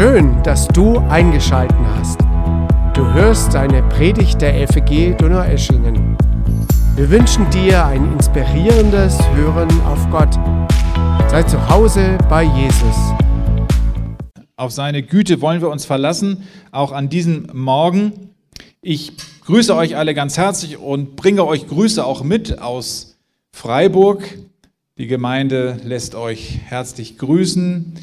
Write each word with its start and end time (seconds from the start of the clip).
Schön, 0.00 0.42
dass 0.44 0.66
du 0.66 0.96
eingeschalten 1.10 1.86
hast. 1.86 2.18
Du 2.94 3.04
hörst 3.12 3.54
eine 3.54 3.82
Predigt 3.82 4.40
der 4.40 4.66
FG 4.66 5.14
Donaueschingen. 5.18 6.16
Wir 6.96 7.10
wünschen 7.10 7.50
dir 7.50 7.84
ein 7.84 8.10
inspirierendes 8.14 9.18
Hören 9.34 9.68
auf 9.82 10.08
Gott. 10.08 10.32
Sei 11.28 11.42
zu 11.42 11.68
Hause 11.68 12.16
bei 12.30 12.44
Jesus. 12.44 12.96
Auf 14.56 14.72
seine 14.72 15.02
Güte 15.02 15.42
wollen 15.42 15.60
wir 15.60 15.68
uns 15.68 15.84
verlassen, 15.84 16.48
auch 16.72 16.92
an 16.92 17.10
diesem 17.10 17.48
Morgen. 17.52 18.30
Ich 18.80 19.12
grüße 19.44 19.76
euch 19.76 19.98
alle 19.98 20.14
ganz 20.14 20.38
herzlich 20.38 20.78
und 20.78 21.14
bringe 21.14 21.44
euch 21.44 21.68
Grüße 21.68 22.02
auch 22.02 22.22
mit 22.22 22.58
aus 22.58 23.18
Freiburg. 23.52 24.24
Die 24.96 25.08
Gemeinde 25.08 25.78
lässt 25.84 26.14
euch 26.14 26.58
herzlich 26.64 27.18
grüßen. 27.18 27.98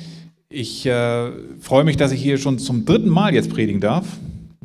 Ich 0.49 0.85
äh, 0.85 1.29
freue 1.59 1.83
mich, 1.83 1.97
dass 1.97 2.13
ich 2.13 2.21
hier 2.21 2.37
schon 2.37 2.57
zum 2.57 2.85
dritten 2.85 3.09
Mal 3.09 3.33
jetzt 3.33 3.49
predigen 3.49 3.81
darf. 3.81 4.05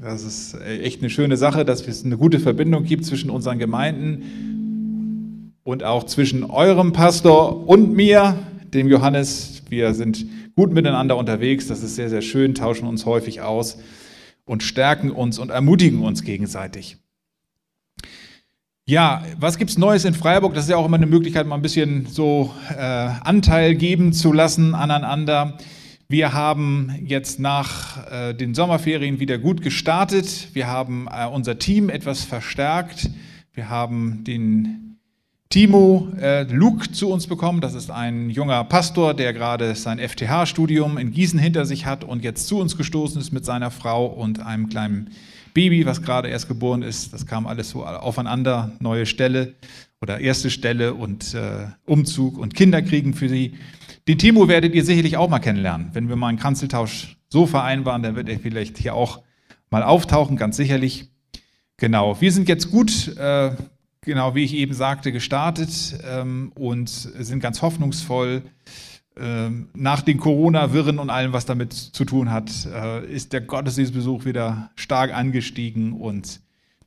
Das 0.00 0.22
ist 0.22 0.54
äh, 0.54 0.78
echt 0.78 1.00
eine 1.00 1.10
schöne 1.10 1.36
Sache, 1.36 1.64
dass 1.64 1.86
es 1.88 2.04
eine 2.04 2.16
gute 2.16 2.38
Verbindung 2.38 2.84
gibt 2.84 3.04
zwischen 3.04 3.30
unseren 3.30 3.58
Gemeinden 3.58 5.54
und 5.64 5.82
auch 5.82 6.04
zwischen 6.04 6.44
eurem 6.44 6.92
Pastor 6.92 7.68
und 7.68 7.94
mir, 7.94 8.38
dem 8.72 8.88
Johannes. 8.88 9.62
Wir 9.70 9.92
sind 9.92 10.24
gut 10.54 10.72
miteinander 10.72 11.16
unterwegs. 11.16 11.66
Das 11.66 11.82
ist 11.82 11.96
sehr, 11.96 12.10
sehr 12.10 12.22
schön, 12.22 12.54
tauschen 12.54 12.86
uns 12.86 13.04
häufig 13.04 13.40
aus 13.40 13.78
und 14.44 14.62
stärken 14.62 15.10
uns 15.10 15.40
und 15.40 15.50
ermutigen 15.50 16.02
uns 16.02 16.22
gegenseitig. 16.22 16.98
Ja, 18.92 19.22
was 19.40 19.56
gibt 19.56 19.70
es 19.70 19.78
Neues 19.78 20.04
in 20.04 20.12
Freiburg? 20.12 20.52
Das 20.52 20.64
ist 20.64 20.70
ja 20.70 20.76
auch 20.76 20.84
immer 20.84 20.98
eine 20.98 21.06
Möglichkeit, 21.06 21.46
mal 21.46 21.54
ein 21.54 21.62
bisschen 21.62 22.04
so 22.04 22.52
äh, 22.68 22.78
Anteil 22.78 23.74
geben 23.74 24.12
zu 24.12 24.34
lassen 24.34 24.74
aneinander. 24.74 25.56
Wir 26.10 26.34
haben 26.34 26.94
jetzt 27.02 27.40
nach 27.40 28.06
äh, 28.12 28.34
den 28.34 28.54
Sommerferien 28.54 29.18
wieder 29.18 29.38
gut 29.38 29.62
gestartet. 29.62 30.48
Wir 30.52 30.66
haben 30.66 31.08
äh, 31.10 31.26
unser 31.26 31.58
Team 31.58 31.88
etwas 31.88 32.22
verstärkt. 32.24 33.08
Wir 33.54 33.70
haben 33.70 34.24
den 34.24 34.98
Timo 35.48 36.08
äh, 36.20 36.42
Luke 36.42 36.92
zu 36.92 37.08
uns 37.08 37.26
bekommen. 37.26 37.62
Das 37.62 37.72
ist 37.72 37.90
ein 37.90 38.28
junger 38.28 38.62
Pastor, 38.64 39.14
der 39.14 39.32
gerade 39.32 39.74
sein 39.74 40.00
FTH-Studium 40.00 40.98
in 40.98 41.12
Gießen 41.12 41.38
hinter 41.38 41.64
sich 41.64 41.86
hat 41.86 42.04
und 42.04 42.22
jetzt 42.22 42.46
zu 42.46 42.58
uns 42.58 42.76
gestoßen 42.76 43.18
ist 43.22 43.32
mit 43.32 43.46
seiner 43.46 43.70
Frau 43.70 44.04
und 44.04 44.44
einem 44.44 44.68
kleinen 44.68 45.12
Baby, 45.54 45.86
was 45.86 46.02
gerade 46.02 46.28
erst 46.28 46.48
geboren 46.48 46.82
ist. 46.82 47.12
Das 47.12 47.26
kam 47.26 47.46
alles 47.46 47.70
so 47.70 47.84
aufeinander, 47.84 48.72
neue 48.80 49.06
Stelle 49.06 49.54
oder 50.00 50.20
erste 50.20 50.50
Stelle 50.50 50.94
und 50.94 51.34
äh, 51.34 51.66
Umzug 51.86 52.38
und 52.38 52.54
Kinderkriegen 52.54 53.14
für 53.14 53.28
sie. 53.28 53.54
Den 54.08 54.18
Timo 54.18 54.48
werdet 54.48 54.74
ihr 54.74 54.84
sicherlich 54.84 55.16
auch 55.16 55.28
mal 55.28 55.38
kennenlernen. 55.38 55.90
Wenn 55.92 56.08
wir 56.08 56.16
mal 56.16 56.28
einen 56.28 56.38
Kanzeltausch 56.38 57.16
so 57.28 57.46
vereinbaren, 57.46 58.02
dann 58.02 58.16
wird 58.16 58.28
er 58.28 58.40
vielleicht 58.40 58.78
hier 58.78 58.94
auch 58.94 59.22
mal 59.70 59.82
auftauchen, 59.82 60.36
ganz 60.36 60.56
sicherlich. 60.56 61.08
Genau, 61.76 62.20
wir 62.20 62.32
sind 62.32 62.48
jetzt 62.48 62.70
gut, 62.70 63.16
äh, 63.16 63.52
genau 64.00 64.34
wie 64.34 64.44
ich 64.44 64.54
eben 64.54 64.74
sagte, 64.74 65.12
gestartet 65.12 65.70
ähm, 66.04 66.52
und 66.54 66.88
sind 66.88 67.40
ganz 67.40 67.62
hoffnungsvoll. 67.62 68.42
Ähm, 69.14 69.68
nach 69.74 70.00
den 70.00 70.18
Corona-Wirren 70.18 70.98
und 70.98 71.10
allem, 71.10 71.32
was 71.32 71.44
damit 71.44 71.72
zu 71.74 72.04
tun 72.04 72.30
hat, 72.30 72.50
äh, 72.66 73.06
ist 73.06 73.32
der 73.34 73.42
Gottesdienstbesuch 73.42 74.24
wieder 74.24 74.70
stark 74.74 75.14
angestiegen 75.14 75.92
und 75.92 76.40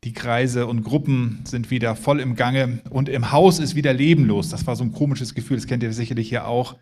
die 0.03 0.13
Kreise 0.13 0.65
und 0.65 0.83
Gruppen 0.83 1.41
sind 1.45 1.69
wieder 1.69 1.95
voll 1.95 2.19
im 2.19 2.35
Gange 2.35 2.79
und 2.89 3.09
im 3.09 3.31
Haus 3.31 3.59
ist 3.59 3.75
wieder 3.75 3.93
lebenlos. 3.93 4.49
Das 4.49 4.65
war 4.65 4.75
so 4.75 4.83
ein 4.83 4.91
komisches 4.91 5.35
Gefühl, 5.35 5.57
das 5.57 5.67
kennt 5.67 5.83
ihr 5.83 5.93
sicherlich 5.93 6.29
hier 6.29 6.47
auch. 6.47 6.75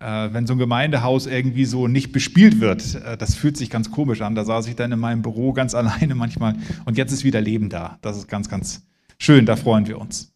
Äh, 0.00 0.32
wenn 0.32 0.46
so 0.46 0.54
ein 0.54 0.58
Gemeindehaus 0.58 1.26
irgendwie 1.26 1.64
so 1.64 1.88
nicht 1.88 2.12
bespielt 2.12 2.60
wird, 2.60 2.94
äh, 2.96 3.16
das 3.16 3.34
fühlt 3.34 3.56
sich 3.56 3.70
ganz 3.70 3.90
komisch 3.90 4.20
an. 4.20 4.34
Da 4.34 4.44
saß 4.44 4.66
ich 4.66 4.76
dann 4.76 4.92
in 4.92 4.98
meinem 4.98 5.22
Büro 5.22 5.54
ganz 5.54 5.74
alleine 5.74 6.14
manchmal 6.14 6.56
und 6.84 6.98
jetzt 6.98 7.12
ist 7.12 7.24
wieder 7.24 7.40
Leben 7.40 7.70
da. 7.70 7.98
Das 8.02 8.18
ist 8.18 8.28
ganz, 8.28 8.50
ganz 8.50 8.86
schön, 9.18 9.46
da 9.46 9.56
freuen 9.56 9.86
wir 9.86 9.98
uns. 9.98 10.33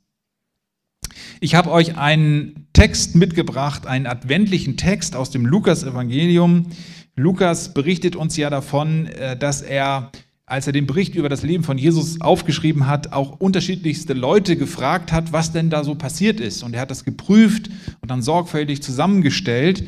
Ich 1.41 1.55
habe 1.55 1.71
euch 1.71 1.97
einen 1.97 2.67
Text 2.73 3.15
mitgebracht, 3.15 3.87
einen 3.87 4.07
adventlichen 4.07 4.77
Text 4.77 5.15
aus 5.15 5.31
dem 5.31 5.47
Lukas-Evangelium. 5.47 6.67
Lukas 7.15 7.75
berichtet 7.75 8.17
uns 8.17 8.37
ja 8.37 8.51
davon, 8.51 9.07
äh, 9.07 9.37
dass 9.37 9.63
er, 9.63 10.11
als 10.47 10.67
er 10.67 10.73
den 10.73 10.87
Bericht 10.89 11.15
über 11.15 11.29
das 11.29 11.45
Leben 11.45 11.63
von 11.63 11.79
Jesus 11.79 12.21
aufgeschrieben 12.21 12.89
hat, 12.89 13.13
auch 13.13 13.39
unterschiedlichste 13.39 14.15
Leute 14.15 14.57
gefragt 14.57 15.13
hat, 15.13 15.33
was 15.33 15.53
denn 15.53 15.71
da 15.71 15.85
so 15.85 15.95
passiert 15.95 16.41
ist. 16.41 16.65
Und 16.65 16.75
er 16.75 16.81
hat 16.81 16.91
das 16.91 17.05
geprüft 17.05 17.71
und 18.01 18.11
dann 18.11 18.23
sorgfältig 18.23 18.83
zusammengestellt. 18.83 19.85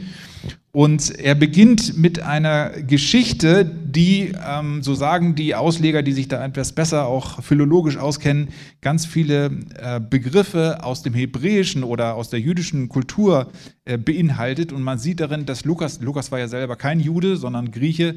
Und 0.72 1.18
er 1.18 1.34
beginnt 1.34 1.96
mit 1.98 2.22
einer 2.22 2.70
Geschichte, 2.70 3.64
die, 3.64 4.32
ähm, 4.46 4.84
so 4.84 4.94
sagen 4.94 5.34
die 5.34 5.56
Ausleger, 5.56 6.02
die 6.02 6.12
sich 6.12 6.28
da 6.28 6.44
etwas 6.44 6.72
besser 6.72 7.06
auch 7.06 7.42
philologisch 7.42 7.96
auskennen, 7.96 8.50
ganz 8.80 9.04
viele 9.04 9.50
äh, 9.74 9.98
Begriffe 9.98 10.84
aus 10.84 11.02
dem 11.02 11.12
Hebräischen 11.12 11.82
oder 11.82 12.14
aus 12.14 12.30
der 12.30 12.38
jüdischen 12.38 12.88
Kultur 12.88 13.50
äh, 13.84 13.98
beinhaltet. 13.98 14.72
Und 14.72 14.84
man 14.84 15.00
sieht 15.00 15.18
darin, 15.18 15.44
dass 15.44 15.64
Lukas, 15.64 16.00
Lukas 16.00 16.30
war 16.30 16.38
ja 16.38 16.46
selber 16.46 16.76
kein 16.76 17.00
Jude, 17.00 17.36
sondern 17.36 17.72
Grieche, 17.72 18.14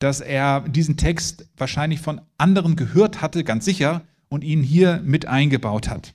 dass 0.00 0.20
er 0.20 0.62
diesen 0.62 0.96
Text 0.96 1.46
wahrscheinlich 1.56 2.00
von 2.00 2.20
anderen 2.36 2.74
gehört 2.74 3.22
hatte, 3.22 3.44
ganz 3.44 3.64
sicher, 3.64 4.02
und 4.28 4.42
ihn 4.42 4.64
hier 4.64 5.00
mit 5.04 5.26
eingebaut 5.26 5.88
hat. 5.88 6.14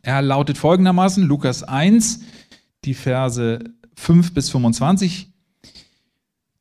Er 0.00 0.22
lautet 0.22 0.56
folgendermaßen, 0.56 1.22
Lukas 1.24 1.62
1, 1.62 2.20
die 2.86 2.94
Verse 2.94 3.62
5 4.02 4.34
bis 4.34 4.50
25. 4.50 5.30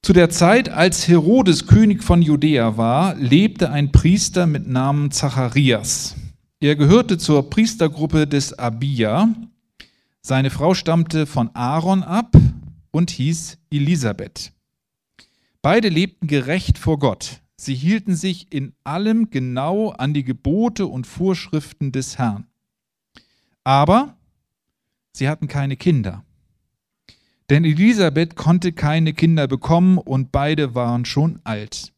Zu 0.04 0.14
der 0.14 0.30
Zeit, 0.30 0.70
als 0.70 1.08
Herodes 1.08 1.66
König 1.66 2.04
von 2.04 2.22
Judäa 2.22 2.78
war, 2.78 3.16
lebte 3.16 3.72
ein 3.72 3.92
Priester 3.92 4.46
mit 4.46 4.68
Namen 4.68 5.10
Zacharias. 5.10 6.16
Er 6.60 6.76
gehörte 6.76 7.18
zur 7.18 7.50
Priestergruppe 7.50 8.28
des 8.28 8.54
Abia. 8.54 9.34
Seine 10.22 10.52
Frau 10.52 10.76
stammte 10.76 11.26
von 11.26 11.50
Aaron 11.56 12.04
ab 12.04 12.36
und 12.92 13.10
hieß 13.10 13.58
Elisabeth. 13.72 14.54
Beide 15.64 15.90
lebten 15.90 16.28
gerecht 16.28 16.78
vor 16.78 17.00
Gott. 17.00 17.42
Sie 17.58 17.74
hielten 17.74 18.16
sich 18.16 18.54
in 18.54 18.74
allem 18.84 19.32
genau 19.32 19.90
an 19.90 20.14
die 20.14 20.24
Gebote 20.24 20.86
und 20.86 21.08
Vorschriften 21.08 21.92
des 21.92 22.20
Herrn. 22.20 22.46
Aber 23.64 24.16
sie 25.12 25.28
hatten 25.28 25.48
keine 25.48 25.76
Kinder 25.76 26.24
denn 27.52 27.66
Elisabeth 27.66 28.38
konnte 28.38 28.72
keine 28.72 29.12
Kinder 29.12 29.46
bekommen 29.46 29.98
und 29.98 30.32
beide 30.32 30.74
waren 30.74 31.04
schon 31.04 31.42
alt. 31.44 31.92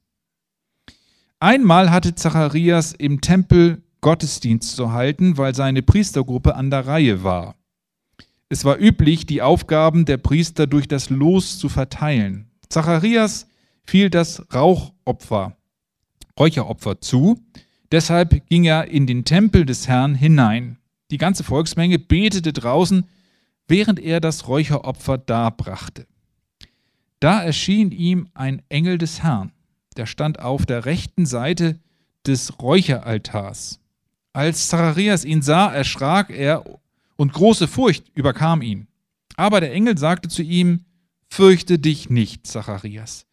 Einmal 1.40 1.92
hatte 1.92 2.16
Zacharias 2.16 2.94
im 2.94 3.22
Tempel 3.22 3.84
Gottesdienst 4.02 4.76
zu 4.76 4.94
halten, 4.94 5.38
weil 5.38 5.54
seine 5.54 5.84
Priestergruppe 5.84 6.56
an 6.56 6.72
der 6.72 6.88
Reihe 6.88 7.24
war. 7.24 7.54
Es 8.50 8.66
war 8.66 8.80
üblich, 8.80 9.28
die 9.28 9.44
Aufgaben 9.44 10.06
der 10.06 10.18
Priester 10.18 10.66
durch 10.66 10.88
das 10.88 11.12
Los 11.12 11.60
zu 11.60 11.70
verteilen. 11.70 12.50
Zacharias 12.68 13.46
fiel 13.84 14.10
das 14.10 14.44
Rauchopfer, 14.52 15.56
Räucheropfer 16.40 17.00
zu, 17.00 17.40
deshalb 17.92 18.48
ging 18.50 18.64
er 18.64 18.88
in 18.88 19.06
den 19.06 19.24
Tempel 19.24 19.68
des 19.68 19.88
Herrn 19.88 20.16
hinein. 20.16 20.80
Die 21.12 21.20
ganze 21.20 21.44
Volksmenge 21.44 22.00
betete 22.00 22.54
draußen, 22.54 23.06
während 23.68 24.00
er 24.00 24.20
das 24.20 24.48
Räucheropfer 24.48 25.18
darbrachte. 25.18 26.08
Da 27.20 27.42
erschien 27.42 27.92
ihm 27.92 28.28
ein 28.34 28.62
Engel 28.70 28.98
des 28.98 29.24
Herrn, 29.24 29.52
der 29.96 30.06
stand 30.06 30.40
auf 30.40 30.66
der 30.66 30.86
rechten 30.86 31.26
Seite 31.26 31.80
des 32.26 32.60
Räucheraltars. 32.62 33.80
Als 34.34 34.68
Zacharias 34.68 35.24
ihn 35.24 35.42
sah, 35.42 35.72
erschrak 35.72 36.30
er 36.30 36.64
und 37.16 37.34
große 37.34 37.68
Furcht 37.68 38.06
überkam 38.16 38.62
ihn. 38.62 38.88
Aber 39.36 39.62
der 39.62 39.74
Engel 39.74 39.98
sagte 39.98 40.30
zu 40.30 40.42
ihm, 40.42 40.86
Fürchte 41.30 41.80
dich 41.80 42.10
nicht, 42.10 42.46
Zacharias. 42.46 43.26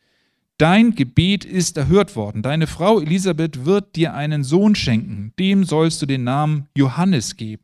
Dein 0.56 0.94
Gebet 0.94 1.44
ist 1.44 1.76
erhört 1.76 2.16
worden. 2.16 2.42
Deine 2.42 2.66
Frau 2.66 3.00
Elisabeth 3.00 3.64
wird 3.64 3.96
dir 3.96 4.14
einen 4.14 4.44
Sohn 4.44 4.74
schenken. 4.74 5.32
Dem 5.38 5.64
sollst 5.64 6.00
du 6.00 6.06
den 6.06 6.24
Namen 6.24 6.68
Johannes 6.76 7.36
geben. 7.36 7.62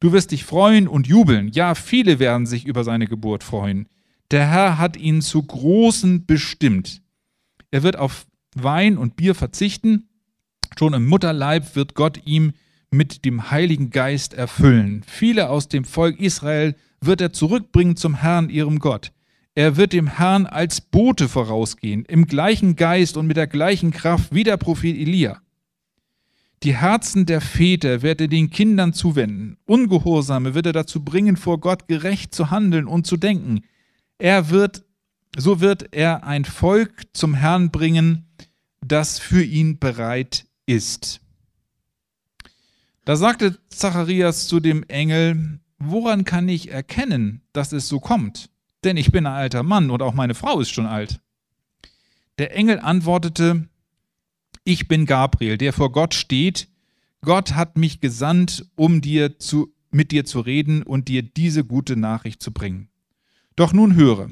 Du 0.00 0.12
wirst 0.12 0.30
dich 0.30 0.44
freuen 0.44 0.88
und 0.88 1.06
jubeln. 1.06 1.48
Ja, 1.48 1.74
viele 1.74 2.18
werden 2.18 2.46
sich 2.46 2.66
über 2.66 2.84
seine 2.84 3.06
Geburt 3.06 3.42
freuen. 3.42 3.88
Der 4.30 4.46
Herr 4.50 4.78
hat 4.78 4.96
ihn 4.96 5.22
zu 5.22 5.42
Großen 5.42 6.26
bestimmt. 6.26 7.02
Er 7.70 7.82
wird 7.82 7.96
auf 7.96 8.26
Wein 8.54 8.98
und 8.98 9.16
Bier 9.16 9.34
verzichten. 9.34 10.08
Schon 10.78 10.94
im 10.94 11.06
Mutterleib 11.06 11.76
wird 11.76 11.94
Gott 11.94 12.20
ihm 12.26 12.52
mit 12.90 13.24
dem 13.24 13.50
Heiligen 13.50 13.90
Geist 13.90 14.34
erfüllen. 14.34 15.02
Viele 15.06 15.48
aus 15.48 15.68
dem 15.68 15.84
Volk 15.84 16.20
Israel 16.20 16.74
wird 17.00 17.20
er 17.20 17.32
zurückbringen 17.32 17.96
zum 17.96 18.14
Herrn, 18.14 18.50
ihrem 18.50 18.78
Gott. 18.78 19.12
Er 19.54 19.76
wird 19.76 19.92
dem 19.92 20.06
Herrn 20.06 20.44
als 20.46 20.80
Bote 20.80 21.28
vorausgehen, 21.28 22.04
im 22.04 22.26
gleichen 22.26 22.76
Geist 22.76 23.16
und 23.16 23.26
mit 23.26 23.38
der 23.38 23.46
gleichen 23.46 23.90
Kraft 23.90 24.34
wie 24.34 24.44
der 24.44 24.58
Prophet 24.58 24.96
Elia. 24.96 25.40
Die 26.62 26.76
Herzen 26.76 27.26
der 27.26 27.40
Väter 27.40 28.02
wird 28.02 28.20
er 28.20 28.28
den 28.28 28.50
Kindern 28.50 28.92
zuwenden. 28.92 29.56
Ungehorsame 29.66 30.54
wird 30.54 30.66
er 30.66 30.72
dazu 30.72 31.04
bringen, 31.04 31.36
vor 31.36 31.60
Gott 31.60 31.86
gerecht 31.86 32.34
zu 32.34 32.50
handeln 32.50 32.86
und 32.86 33.06
zu 33.06 33.16
denken. 33.16 33.62
Er 34.18 34.50
wird 34.50 34.86
so 35.36 35.60
wird 35.60 35.94
er 35.94 36.24
ein 36.24 36.44
Volk 36.46 37.02
zum 37.12 37.34
Herrn 37.34 37.70
bringen, 37.70 38.26
das 38.80 39.18
für 39.18 39.42
ihn 39.42 39.78
bereit 39.78 40.46
ist. 40.64 41.20
Da 43.04 43.16
sagte 43.16 43.58
Zacharias 43.68 44.48
zu 44.48 44.60
dem 44.60 44.82
Engel, 44.84 45.60
woran 45.78 46.24
kann 46.24 46.48
ich 46.48 46.70
erkennen, 46.70 47.42
dass 47.52 47.72
es 47.72 47.86
so 47.86 48.00
kommt? 48.00 48.50
Denn 48.82 48.96
ich 48.96 49.12
bin 49.12 49.26
ein 49.26 49.32
alter 49.32 49.62
Mann 49.62 49.90
und 49.90 50.02
auch 50.02 50.14
meine 50.14 50.34
Frau 50.34 50.58
ist 50.60 50.70
schon 50.70 50.86
alt. 50.86 51.20
Der 52.38 52.56
Engel 52.56 52.80
antwortete, 52.80 53.68
ich 54.66 54.88
bin 54.88 55.06
Gabriel, 55.06 55.56
der 55.56 55.72
vor 55.72 55.92
Gott 55.92 56.12
steht. 56.12 56.68
Gott 57.22 57.54
hat 57.54 57.78
mich 57.78 58.00
gesandt, 58.00 58.66
um 58.74 59.00
dir 59.00 59.38
zu, 59.38 59.72
mit 59.90 60.10
dir 60.10 60.24
zu 60.24 60.40
reden 60.40 60.82
und 60.82 61.08
dir 61.08 61.22
diese 61.22 61.64
gute 61.64 61.96
Nachricht 61.96 62.42
zu 62.42 62.52
bringen. 62.52 62.88
Doch 63.54 63.72
nun 63.72 63.94
höre, 63.94 64.28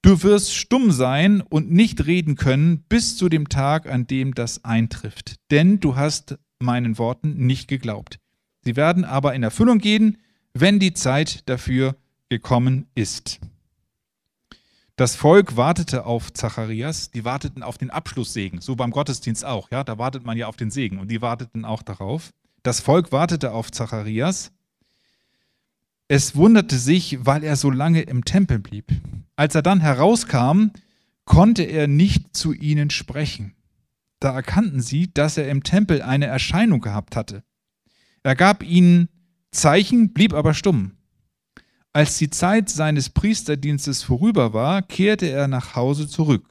du 0.00 0.22
wirst 0.22 0.54
stumm 0.54 0.92
sein 0.92 1.40
und 1.40 1.70
nicht 1.70 2.06
reden 2.06 2.36
können 2.36 2.84
bis 2.88 3.16
zu 3.16 3.28
dem 3.28 3.48
Tag, 3.48 3.90
an 3.90 4.06
dem 4.06 4.34
das 4.34 4.64
eintrifft, 4.64 5.36
denn 5.50 5.80
du 5.80 5.96
hast 5.96 6.38
meinen 6.60 6.96
Worten 6.96 7.46
nicht 7.46 7.66
geglaubt. 7.66 8.20
Sie 8.62 8.76
werden 8.76 9.04
aber 9.04 9.34
in 9.34 9.42
Erfüllung 9.42 9.78
gehen, 9.78 10.18
wenn 10.54 10.78
die 10.78 10.94
Zeit 10.94 11.48
dafür 11.48 11.96
gekommen 12.28 12.86
ist. 12.94 13.40
Das 14.96 15.16
Volk 15.16 15.56
wartete 15.56 16.06
auf 16.06 16.32
Zacharias, 16.32 17.10
die 17.10 17.24
warteten 17.24 17.64
auf 17.64 17.78
den 17.78 17.90
Abschlusssegen, 17.90 18.60
so 18.60 18.76
beim 18.76 18.92
Gottesdienst 18.92 19.44
auch, 19.44 19.70
ja, 19.72 19.82
da 19.82 19.98
wartet 19.98 20.24
man 20.24 20.38
ja 20.38 20.46
auf 20.46 20.56
den 20.56 20.70
Segen 20.70 20.98
und 20.98 21.10
die 21.10 21.20
warteten 21.20 21.64
auch 21.64 21.82
darauf. 21.82 22.30
Das 22.62 22.78
Volk 22.78 23.10
wartete 23.10 23.50
auf 23.50 23.72
Zacharias. 23.72 24.52
Es 26.06 26.36
wunderte 26.36 26.78
sich, 26.78 27.18
weil 27.26 27.42
er 27.42 27.56
so 27.56 27.70
lange 27.70 28.02
im 28.02 28.24
Tempel 28.24 28.60
blieb. 28.60 28.92
Als 29.34 29.56
er 29.56 29.62
dann 29.62 29.80
herauskam, 29.80 30.70
konnte 31.24 31.64
er 31.64 31.88
nicht 31.88 32.36
zu 32.36 32.52
ihnen 32.52 32.90
sprechen. 32.90 33.56
Da 34.20 34.32
erkannten 34.32 34.80
sie, 34.80 35.12
dass 35.12 35.36
er 35.36 35.48
im 35.48 35.64
Tempel 35.64 36.02
eine 36.02 36.26
Erscheinung 36.26 36.80
gehabt 36.80 37.16
hatte. 37.16 37.42
Er 38.22 38.36
gab 38.36 38.62
ihnen 38.62 39.08
Zeichen, 39.50 40.12
blieb 40.12 40.34
aber 40.34 40.54
stumm. 40.54 40.92
Als 41.94 42.18
die 42.18 42.28
Zeit 42.28 42.68
seines 42.68 43.08
Priesterdienstes 43.08 44.02
vorüber 44.02 44.52
war, 44.52 44.82
kehrte 44.82 45.28
er 45.28 45.46
nach 45.46 45.76
Hause 45.76 46.08
zurück. 46.08 46.48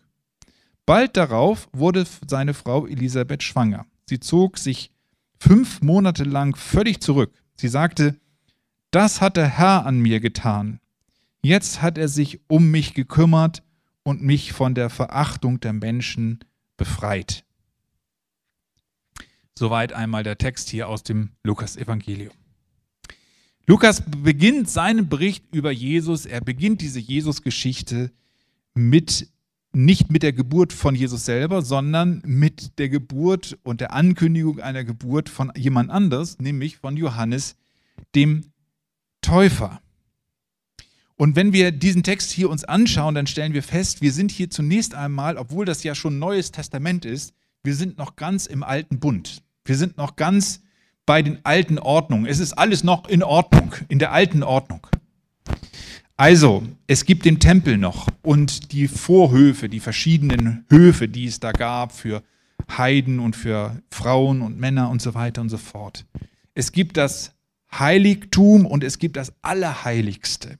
Bald 0.85 1.17
darauf 1.17 1.67
wurde 1.73 2.05
seine 2.25 2.53
Frau 2.53 2.87
Elisabeth 2.87 3.43
schwanger. 3.43 3.85
Sie 4.07 4.21
zog 4.21 4.57
sich 4.57 4.91
fünf 5.37 5.81
Monate 5.81 6.23
lang 6.23 6.55
völlig 6.55 7.01
zurück. 7.01 7.33
Sie 7.57 7.67
sagte, 7.67 8.17
das 8.91 9.19
hat 9.19 9.35
der 9.35 9.49
Herr 9.49 9.85
an 9.85 9.99
mir 9.99 10.21
getan. 10.21 10.79
Jetzt 11.41 11.81
hat 11.81 11.97
er 11.97 12.07
sich 12.07 12.39
um 12.47 12.71
mich 12.71 12.93
gekümmert 12.93 13.63
und 14.03 14.23
mich 14.23 14.53
von 14.53 14.75
der 14.75 14.89
Verachtung 14.89 15.59
der 15.59 15.73
Menschen 15.73 16.39
befreit. 16.77 17.43
Soweit 19.59 19.91
einmal 19.91 20.23
der 20.23 20.37
Text 20.37 20.69
hier 20.69 20.87
aus 20.87 21.03
dem 21.03 21.31
Lukas-Evangelium. 21.43 22.33
Lukas 23.65 24.03
beginnt 24.05 24.69
seinen 24.69 25.07
Bericht 25.07 25.45
über 25.53 25.71
Jesus, 25.71 26.25
er 26.25 26.41
beginnt 26.41 26.81
diese 26.81 26.99
Jesus-Geschichte 26.99 28.11
mit 28.73 29.29
nicht 29.71 30.11
mit 30.11 30.21
der 30.21 30.33
Geburt 30.33 30.71
von 30.71 30.95
Jesus 30.95 31.25
selber, 31.25 31.61
sondern 31.61 32.21
mit 32.25 32.77
der 32.77 32.89
Geburt 32.89 33.57
und 33.63 33.81
der 33.81 33.93
Ankündigung 33.93 34.59
einer 34.59 34.83
Geburt 34.83 35.29
von 35.29 35.51
jemand 35.55 35.89
anders, 35.89 36.37
nämlich 36.39 36.77
von 36.77 36.95
Johannes 36.95 37.55
dem 38.13 38.51
Täufer. 39.21 39.81
Und 41.15 41.35
wenn 41.35 41.53
wir 41.53 41.71
diesen 41.71 42.03
Text 42.03 42.31
hier 42.31 42.49
uns 42.49 42.63
anschauen, 42.63 43.15
dann 43.15 43.27
stellen 43.27 43.53
wir 43.53 43.63
fest, 43.63 44.01
wir 44.01 44.11
sind 44.11 44.31
hier 44.31 44.49
zunächst 44.49 44.93
einmal, 44.93 45.37
obwohl 45.37 45.65
das 45.65 45.83
ja 45.83 45.95
schon 45.95 46.19
Neues 46.19 46.51
Testament 46.51 47.05
ist, 47.05 47.33
wir 47.63 47.75
sind 47.75 47.97
noch 47.97 48.15
ganz 48.15 48.45
im 48.45 48.61
alten 48.61 48.99
Bund. 48.99 49.41
Wir 49.63 49.77
sind 49.77 49.97
noch 49.97 50.15
ganz 50.15 50.62
bei 51.05 51.21
den 51.21 51.39
alten 51.43 51.79
Ordnungen. 51.79 52.25
Es 52.25 52.39
ist 52.39 52.53
alles 52.53 52.83
noch 52.83 53.07
in 53.07 53.23
Ordnung, 53.23 53.75
in 53.87 53.99
der 53.99 54.11
alten 54.11 54.43
Ordnung. 54.43 54.87
Also, 56.15 56.63
es 56.87 57.05
gibt 57.05 57.25
den 57.25 57.39
Tempel 57.39 57.77
noch 57.77 58.07
und 58.21 58.71
die 58.71 58.87
Vorhöfe, 58.87 59.67
die 59.67 59.79
verschiedenen 59.79 60.65
Höfe, 60.69 61.07
die 61.07 61.25
es 61.25 61.39
da 61.39 61.51
gab 61.51 61.91
für 61.91 62.23
Heiden 62.69 63.19
und 63.19 63.35
für 63.35 63.81
Frauen 63.91 64.41
und 64.41 64.59
Männer 64.59 64.89
und 64.89 65.01
so 65.01 65.15
weiter 65.15 65.41
und 65.41 65.49
so 65.49 65.57
fort. 65.57 66.05
Es 66.53 66.71
gibt 66.71 66.97
das 66.97 67.33
Heiligtum 67.77 68.65
und 68.65 68.83
es 68.83 68.99
gibt 68.99 69.17
das 69.17 69.33
Allerheiligste. 69.41 70.59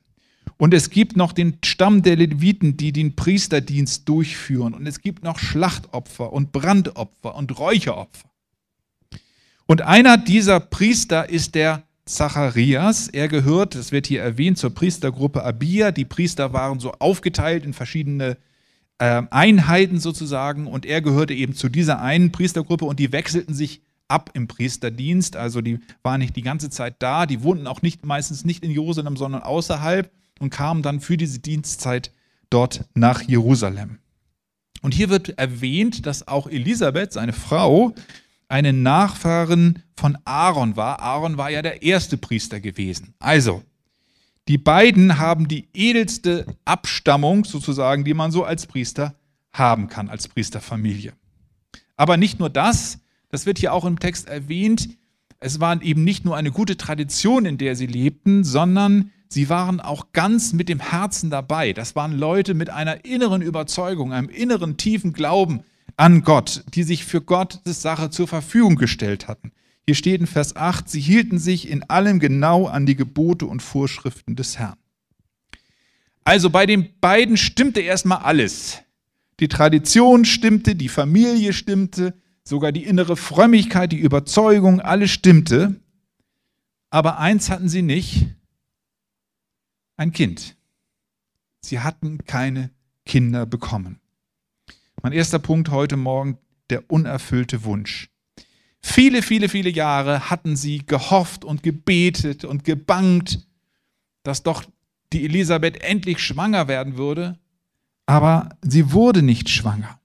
Und 0.57 0.74
es 0.74 0.89
gibt 0.89 1.18
noch 1.18 1.34
den 1.34 1.57
Stamm 1.63 2.01
der 2.01 2.16
Leviten, 2.16 2.78
die 2.78 2.92
den 2.92 3.16
Priesterdienst 3.16 4.07
durchführen. 4.07 4.74
Und 4.74 4.88
es 4.88 5.01
gibt 5.01 5.24
noch 5.24 5.39
Schlachtopfer 5.39 6.31
und 6.31 6.51
Brandopfer 6.51 7.36
und 7.36 7.57
Räucheropfer. 7.60 8.33
Und 9.65 9.81
einer 9.81 10.18
dieser 10.18 10.60
Priester 10.60 11.30
ist 11.30 11.56
der 11.56 11.83
Zacharias. 12.06 13.07
Er 13.07 13.27
gehört, 13.27 13.75
das 13.75 13.92
wird 13.92 14.07
hier 14.07 14.21
erwähnt, 14.21 14.57
zur 14.57 14.74
Priestergruppe 14.74 15.44
Abia. 15.44 15.92
Die 15.92 16.06
Priester 16.06 16.51
waren 16.51 16.80
so 16.80 16.92
aufgeteilt 16.94 17.63
in 17.65 17.74
verschiedene 17.74 18.38
äh, 19.00 19.24
Einheiten 19.31 20.00
sozusagen 20.00 20.68
und 20.68 20.86
er 20.86 21.01
gehörte 21.01 21.33
eben 21.33 21.56
zu 21.56 21.69
dieser 21.69 22.01
einen 22.01 22.31
Priestergruppe 22.31 22.86
und 22.86 23.00
die 23.00 23.12
wechselten 23.12 23.54
sich 23.54 23.81
ab 24.07 24.31
im 24.33 24.48
Priesterdienst. 24.48 25.38
Also 25.38 25.62
die 25.62 25.80
waren 26.04 26.19
nicht 26.19 26.36
die 26.36 26.42
ganze 26.42 26.69
Zeit 26.69 26.95
da, 27.00 27.25
die 27.25 27.42
wohnten 27.42 27.68
auch 27.68 27.81
nicht 27.81 28.06
meistens 28.06 28.44
nicht 28.44 28.63
in 28.63 28.71
Jerusalem, 28.71 29.15
sondern 29.15 29.44
außerhalb 29.44 30.12
und 30.39 30.50
kamen 30.50 30.83
dann 30.83 31.00
für 31.00 31.18
diese 31.18 31.39
Dienstzeit 31.39 32.12
dort 32.50 32.86
nach 32.94 33.21
Jerusalem. 33.21 34.00
Und 34.81 34.94
hier 34.94 35.10
wird 35.10 35.30
erwähnt, 35.39 36.06
dass 36.06 36.27
auch 36.27 36.48
Elisabeth, 36.48 37.13
seine 37.13 37.31
Frau, 37.31 37.95
eine 38.48 38.74
Nachfahrin 38.74 39.80
von 39.95 40.18
Aaron 40.25 40.75
war. 40.75 41.00
Aaron 41.00 41.38
war 41.38 41.50
ja 41.50 41.62
der 41.62 41.84
erste 41.84 42.18
Priester 42.18 42.60
gewesen. 42.60 43.13
Also, 43.19 43.63
die 44.48 44.57
beiden 44.57 45.19
haben 45.19 45.48
die 45.48 45.69
edelste 45.74 46.45
Abstammung 46.66 47.45
sozusagen, 47.45 48.04
die 48.04 48.13
man 48.13 48.31
so 48.31 48.44
als 48.44 48.66
Priester 48.66 49.16
haben 49.54 49.88
kann, 49.88 50.10
als 50.10 50.28
Priesterfamilie. 50.28 51.13
Aber 51.95 52.18
nicht 52.18 52.40
nur 52.40 52.50
das, 52.50 53.00
das 53.30 53.45
wird 53.45 53.60
hier 53.60 53.74
auch 53.74 53.86
im 53.86 54.00
Text 54.00 54.28
erwähnt, 54.28 54.89
es 55.39 55.60
war 55.60 55.81
eben 55.81 56.04
nicht 56.04 56.25
nur 56.25 56.38
eine 56.38 56.51
gute 56.51 56.78
Tradition, 56.78 57.46
in 57.46 57.58
der 57.58 57.75
sie 57.75 57.86
lebten, 57.86 58.44
sondern 58.44 59.12
sie 59.27 59.50
waren 59.50 59.82
auch 59.82 60.13
ganz 60.13 60.53
mit 60.53 60.70
dem 60.70 60.79
Herzen 60.79 61.29
dabei. 61.29 61.74
Das 61.74 61.96
waren 61.96 62.18
Leute 62.18 62.53
mit 62.53 62.70
einer 62.70 63.03
inneren 63.06 63.41
Überzeugung, 63.41 64.13
einem 64.13 64.29
inneren 64.29 64.77
tiefen 64.77 65.13
Glauben 65.13 65.63
an 65.98 66.24
Gott, 66.24 66.64
die 66.74 66.84
sich 66.84 67.06
für 67.06 67.22
Gottes 67.22 67.82
Sache 67.82 68.10
zur 68.10 68.28
Verfügung 68.28 68.76
gestellt 68.76 69.28
hatten. 69.28 69.52
Hier 69.86 69.96
steht 69.96 70.22
in 70.22 70.28
Vers 70.28 70.56
8, 70.56 70.90
sie 70.90 71.02
hielten 71.02 71.40
sich 71.40 71.70
in 71.70 71.84
allem 71.84 72.20
genau 72.20 72.68
an 72.68 72.86
die 72.86 72.96
Gebote 72.96 73.46
und 73.46 73.62
Vorschriften 73.62 74.36
des 74.36 74.58
Herrn. 74.58 74.78
Also 76.24 76.50
bei 76.50 76.66
den 76.66 77.00
beiden 77.02 77.36
stimmte 77.36 77.82
erstmal 77.82 78.20
alles. 78.20 78.82
Die 79.40 79.50
Tradition 79.50 80.24
stimmte, 80.24 80.76
die 80.76 80.88
Familie 80.88 81.52
stimmte, 81.52 82.14
sogar 82.44 82.72
die 82.72 82.86
innere 82.86 83.18
Frömmigkeit, 83.18 83.92
die 83.92 84.00
Überzeugung, 84.00 84.80
alles 84.80 85.12
stimmte. 85.12 85.76
Aber 86.90 87.20
eins 87.20 87.50
hatten 87.50 87.68
sie 87.68 87.82
nicht, 87.82 88.28
ein 89.98 90.12
Kind. 90.12 90.56
Sie 91.62 91.80
hatten 91.80 92.20
keine 92.26 92.72
Kinder 93.06 93.46
bekommen. 93.46 94.00
Mein 95.02 95.14
erster 95.14 95.40
Punkt 95.40 95.70
heute 95.70 95.98
Morgen, 95.98 96.38
der 96.70 96.90
unerfüllte 96.90 97.64
Wunsch. 97.64 98.10
Viele, 98.82 99.22
viele, 99.22 99.50
viele 99.50 99.70
Jahre 99.70 100.30
hatten 100.30 100.56
sie 100.56 100.86
gehofft 100.86 101.46
und 101.46 101.64
gebetet 101.64 102.44
und 102.46 102.64
gebangt, 102.64 103.48
dass 104.24 104.44
doch 104.44 104.64
die 105.14 105.26
Elisabeth 105.26 105.82
endlich 105.82 106.20
schwanger 106.20 106.68
werden 106.68 106.98
würde, 106.98 107.40
aber 108.06 108.50
sie 108.62 108.92
wurde 108.92 109.22
nicht 109.22 109.50
schwanger. 109.50 110.00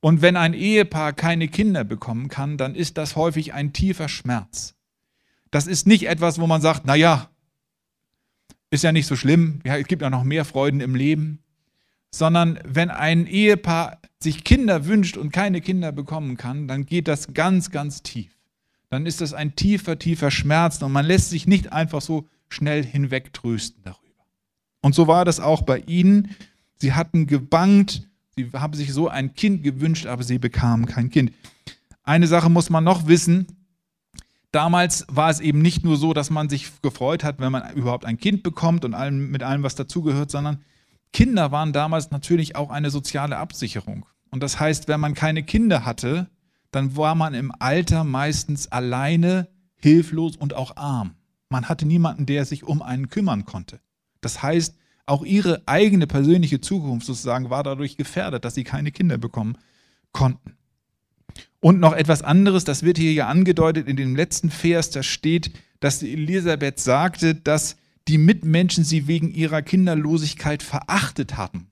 Und 0.00 0.22
wenn 0.22 0.36
ein 0.36 0.54
Ehepaar 0.54 1.12
keine 1.12 1.48
Kinder 1.48 1.82
bekommen 1.82 2.28
kann, 2.28 2.58
dann 2.58 2.74
ist 2.74 2.98
das 2.98 3.16
häufig 3.16 3.54
ein 3.54 3.72
tiefer 3.72 4.08
Schmerz. 4.08 4.74
Das 5.50 5.66
ist 5.66 5.86
nicht 5.86 6.08
etwas, 6.08 6.38
wo 6.38 6.46
man 6.46 6.60
sagt, 6.60 6.82
na 6.84 6.94
ja, 6.94 7.30
ist 8.70 8.84
ja 8.84 8.92
nicht 8.92 9.06
so 9.06 9.16
schlimm, 9.16 9.60
ja, 9.64 9.76
es 9.76 9.86
gibt 9.86 10.02
ja 10.02 10.10
noch 10.10 10.24
mehr 10.24 10.44
Freuden 10.44 10.80
im 10.80 10.94
Leben 10.94 11.43
sondern 12.14 12.60
wenn 12.64 12.90
ein 12.90 13.26
Ehepaar 13.26 13.98
sich 14.20 14.44
Kinder 14.44 14.86
wünscht 14.86 15.16
und 15.16 15.32
keine 15.32 15.60
Kinder 15.60 15.90
bekommen 15.90 16.36
kann, 16.36 16.68
dann 16.68 16.86
geht 16.86 17.08
das 17.08 17.34
ganz, 17.34 17.72
ganz 17.72 18.04
tief. 18.04 18.30
Dann 18.88 19.04
ist 19.04 19.20
das 19.20 19.34
ein 19.34 19.56
tiefer, 19.56 19.98
tiefer 19.98 20.30
Schmerz 20.30 20.80
und 20.80 20.92
man 20.92 21.04
lässt 21.04 21.30
sich 21.30 21.48
nicht 21.48 21.72
einfach 21.72 22.00
so 22.00 22.28
schnell 22.48 22.84
hinwegtrösten 22.84 23.82
darüber. 23.82 24.24
Und 24.80 24.94
so 24.94 25.08
war 25.08 25.24
das 25.24 25.40
auch 25.40 25.62
bei 25.62 25.80
ihnen. 25.88 26.36
Sie 26.76 26.92
hatten 26.92 27.26
gebangt, 27.26 28.08
sie 28.36 28.48
haben 28.52 28.74
sich 28.74 28.92
so 28.92 29.08
ein 29.08 29.34
Kind 29.34 29.64
gewünscht, 29.64 30.06
aber 30.06 30.22
sie 30.22 30.38
bekamen 30.38 30.86
kein 30.86 31.10
Kind. 31.10 31.32
Eine 32.04 32.28
Sache 32.28 32.48
muss 32.48 32.70
man 32.70 32.84
noch 32.84 33.08
wissen. 33.08 33.48
Damals 34.52 35.04
war 35.08 35.30
es 35.30 35.40
eben 35.40 35.60
nicht 35.60 35.84
nur 35.84 35.96
so, 35.96 36.14
dass 36.14 36.30
man 36.30 36.48
sich 36.48 36.80
gefreut 36.80 37.24
hat, 37.24 37.40
wenn 37.40 37.50
man 37.50 37.74
überhaupt 37.74 38.04
ein 38.04 38.18
Kind 38.18 38.44
bekommt 38.44 38.84
und 38.84 38.94
allem, 38.94 39.32
mit 39.32 39.42
allem, 39.42 39.64
was 39.64 39.74
dazugehört, 39.74 40.30
sondern 40.30 40.60
Kinder 41.14 41.52
waren 41.52 41.72
damals 41.72 42.10
natürlich 42.10 42.56
auch 42.56 42.70
eine 42.70 42.90
soziale 42.90 43.38
Absicherung. 43.38 44.04
Und 44.30 44.42
das 44.42 44.58
heißt, 44.58 44.88
wenn 44.88 44.98
man 44.98 45.14
keine 45.14 45.44
Kinder 45.44 45.86
hatte, 45.86 46.28
dann 46.72 46.96
war 46.96 47.14
man 47.14 47.34
im 47.34 47.52
Alter 47.56 48.02
meistens 48.02 48.66
alleine, 48.66 49.48
hilflos 49.76 50.36
und 50.36 50.54
auch 50.54 50.76
arm. 50.76 51.14
Man 51.48 51.68
hatte 51.68 51.86
niemanden, 51.86 52.26
der 52.26 52.44
sich 52.44 52.64
um 52.64 52.82
einen 52.82 53.10
kümmern 53.10 53.44
konnte. 53.44 53.80
Das 54.20 54.42
heißt, 54.42 54.74
auch 55.06 55.24
ihre 55.24 55.62
eigene 55.66 56.08
persönliche 56.08 56.60
Zukunft 56.60 57.06
sozusagen 57.06 57.48
war 57.48 57.62
dadurch 57.62 57.96
gefährdet, 57.96 58.44
dass 58.44 58.56
sie 58.56 58.64
keine 58.64 58.90
Kinder 58.90 59.16
bekommen 59.16 59.56
konnten. 60.10 60.56
Und 61.60 61.78
noch 61.78 61.92
etwas 61.92 62.22
anderes, 62.22 62.64
das 62.64 62.82
wird 62.82 62.98
hier 62.98 63.12
ja 63.12 63.28
angedeutet 63.28 63.86
in 63.86 63.96
dem 63.96 64.16
letzten 64.16 64.50
Vers, 64.50 64.90
da 64.90 65.04
steht, 65.04 65.52
dass 65.78 66.02
Elisabeth 66.02 66.80
sagte, 66.80 67.36
dass 67.36 67.76
die 68.08 68.18
Mitmenschen 68.18 68.84
sie 68.84 69.06
wegen 69.06 69.32
ihrer 69.32 69.62
Kinderlosigkeit 69.62 70.62
verachtet 70.62 71.36
hatten. 71.36 71.70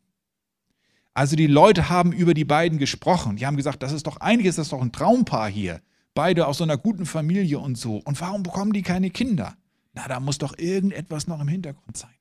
Also 1.14 1.36
die 1.36 1.46
Leute 1.46 1.90
haben 1.90 2.12
über 2.12 2.32
die 2.32 2.44
beiden 2.44 2.78
gesprochen. 2.78 3.36
Die 3.36 3.46
haben 3.46 3.56
gesagt, 3.56 3.82
das 3.82 3.92
ist 3.92 4.06
doch 4.06 4.18
ist 4.20 4.58
das 4.58 4.70
doch 4.70 4.80
ein 4.80 4.92
Traumpaar 4.92 5.50
hier. 5.50 5.80
Beide 6.14 6.46
aus 6.46 6.58
so 6.58 6.64
einer 6.64 6.78
guten 6.78 7.06
Familie 7.06 7.58
und 7.58 7.76
so. 7.76 7.96
Und 7.98 8.20
warum 8.20 8.42
bekommen 8.42 8.72
die 8.72 8.82
keine 8.82 9.10
Kinder? 9.10 9.56
Na, 9.94 10.08
da 10.08 10.20
muss 10.20 10.38
doch 10.38 10.56
irgendetwas 10.58 11.26
noch 11.26 11.40
im 11.40 11.48
Hintergrund 11.48 11.96
sein. 11.96 12.14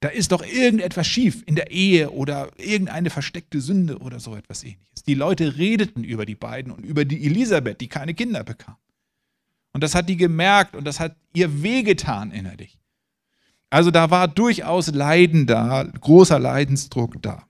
Da 0.00 0.08
ist 0.08 0.32
doch 0.32 0.44
irgendetwas 0.44 1.06
schief 1.06 1.44
in 1.46 1.54
der 1.54 1.70
Ehe 1.70 2.10
oder 2.10 2.50
irgendeine 2.58 3.10
versteckte 3.10 3.60
Sünde 3.60 3.98
oder 3.98 4.18
so 4.18 4.34
etwas 4.34 4.64
ähnliches. 4.64 5.04
Die 5.04 5.14
Leute 5.14 5.56
redeten 5.58 6.02
über 6.02 6.26
die 6.26 6.34
beiden 6.34 6.72
und 6.72 6.84
über 6.84 7.04
die 7.04 7.24
Elisabeth, 7.24 7.80
die 7.80 7.88
keine 7.88 8.14
Kinder 8.14 8.42
bekam. 8.42 8.76
Und 9.72 9.82
das 9.82 9.94
hat 9.94 10.08
die 10.08 10.16
gemerkt 10.16 10.74
und 10.74 10.84
das 10.84 10.98
hat 10.98 11.16
ihr 11.34 11.62
wehgetan 11.62 12.32
innerlich. 12.32 12.78
Also 13.72 13.90
da 13.90 14.10
war 14.10 14.28
durchaus 14.28 14.88
Leiden 14.88 15.46
da, 15.46 15.84
großer 15.84 16.38
Leidensdruck 16.38 17.22
da. 17.22 17.44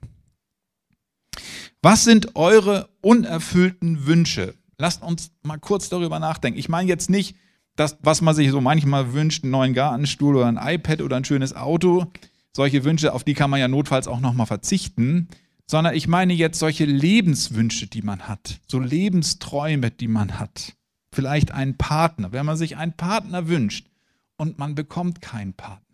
Was 1.83 2.05
sind 2.05 2.37
eure 2.37 2.89
unerfüllten 3.01 4.07
Wünsche? 4.07 4.55
Lasst 4.79 5.03
uns 5.03 5.33
mal 5.43 5.59
kurz 5.59 5.89
darüber 5.89 6.21
nachdenken. 6.21 6.59
Ich 6.59 6.69
meine 6.69 6.89
jetzt 6.89 7.11
nicht 7.11 7.37
das, 7.75 7.99
was 8.03 8.21
man 8.21 8.35
sich 8.35 8.51
so 8.51 8.61
manchmal 8.61 9.13
wünscht, 9.13 9.43
einen 9.43 9.51
neuen 9.51 9.75
Gartenstuhl 9.75 10.37
oder 10.37 10.47
ein 10.47 10.61
iPad 10.63 11.03
oder 11.03 11.17
ein 11.17 11.25
schönes 11.25 11.57
Auto 11.57 12.13
solche 12.55 12.85
Wünsche, 12.85 13.13
auf 13.13 13.25
die 13.25 13.35
kann 13.35 13.51
man 13.51 13.61
ja 13.61 13.69
notfalls 13.69 14.09
auch 14.09 14.21
nochmal 14.21 14.47
verzichten, 14.47 15.29
sondern 15.67 15.95
ich 15.95 16.07
meine 16.07 16.35
jetzt 16.35 16.59
solche 16.59 16.85
Lebenswünsche, 16.85 17.87
die 17.87 18.03
man 18.03 18.29
hat, 18.29 18.61
so 18.67 18.79
Lebensträume, 18.79 19.91
die 19.91 20.09
man 20.09 20.39
hat. 20.39 20.75
Vielleicht 21.13 21.53
einen 21.53 21.77
Partner, 21.77 22.33
wenn 22.33 22.47
man 22.47 22.57
sich 22.57 22.77
einen 22.77 22.93
Partner 22.93 23.49
wünscht 23.49 23.89
und 24.37 24.59
man 24.59 24.75
bekommt 24.75 25.21
keinen 25.21 25.55
Partner. 25.55 25.92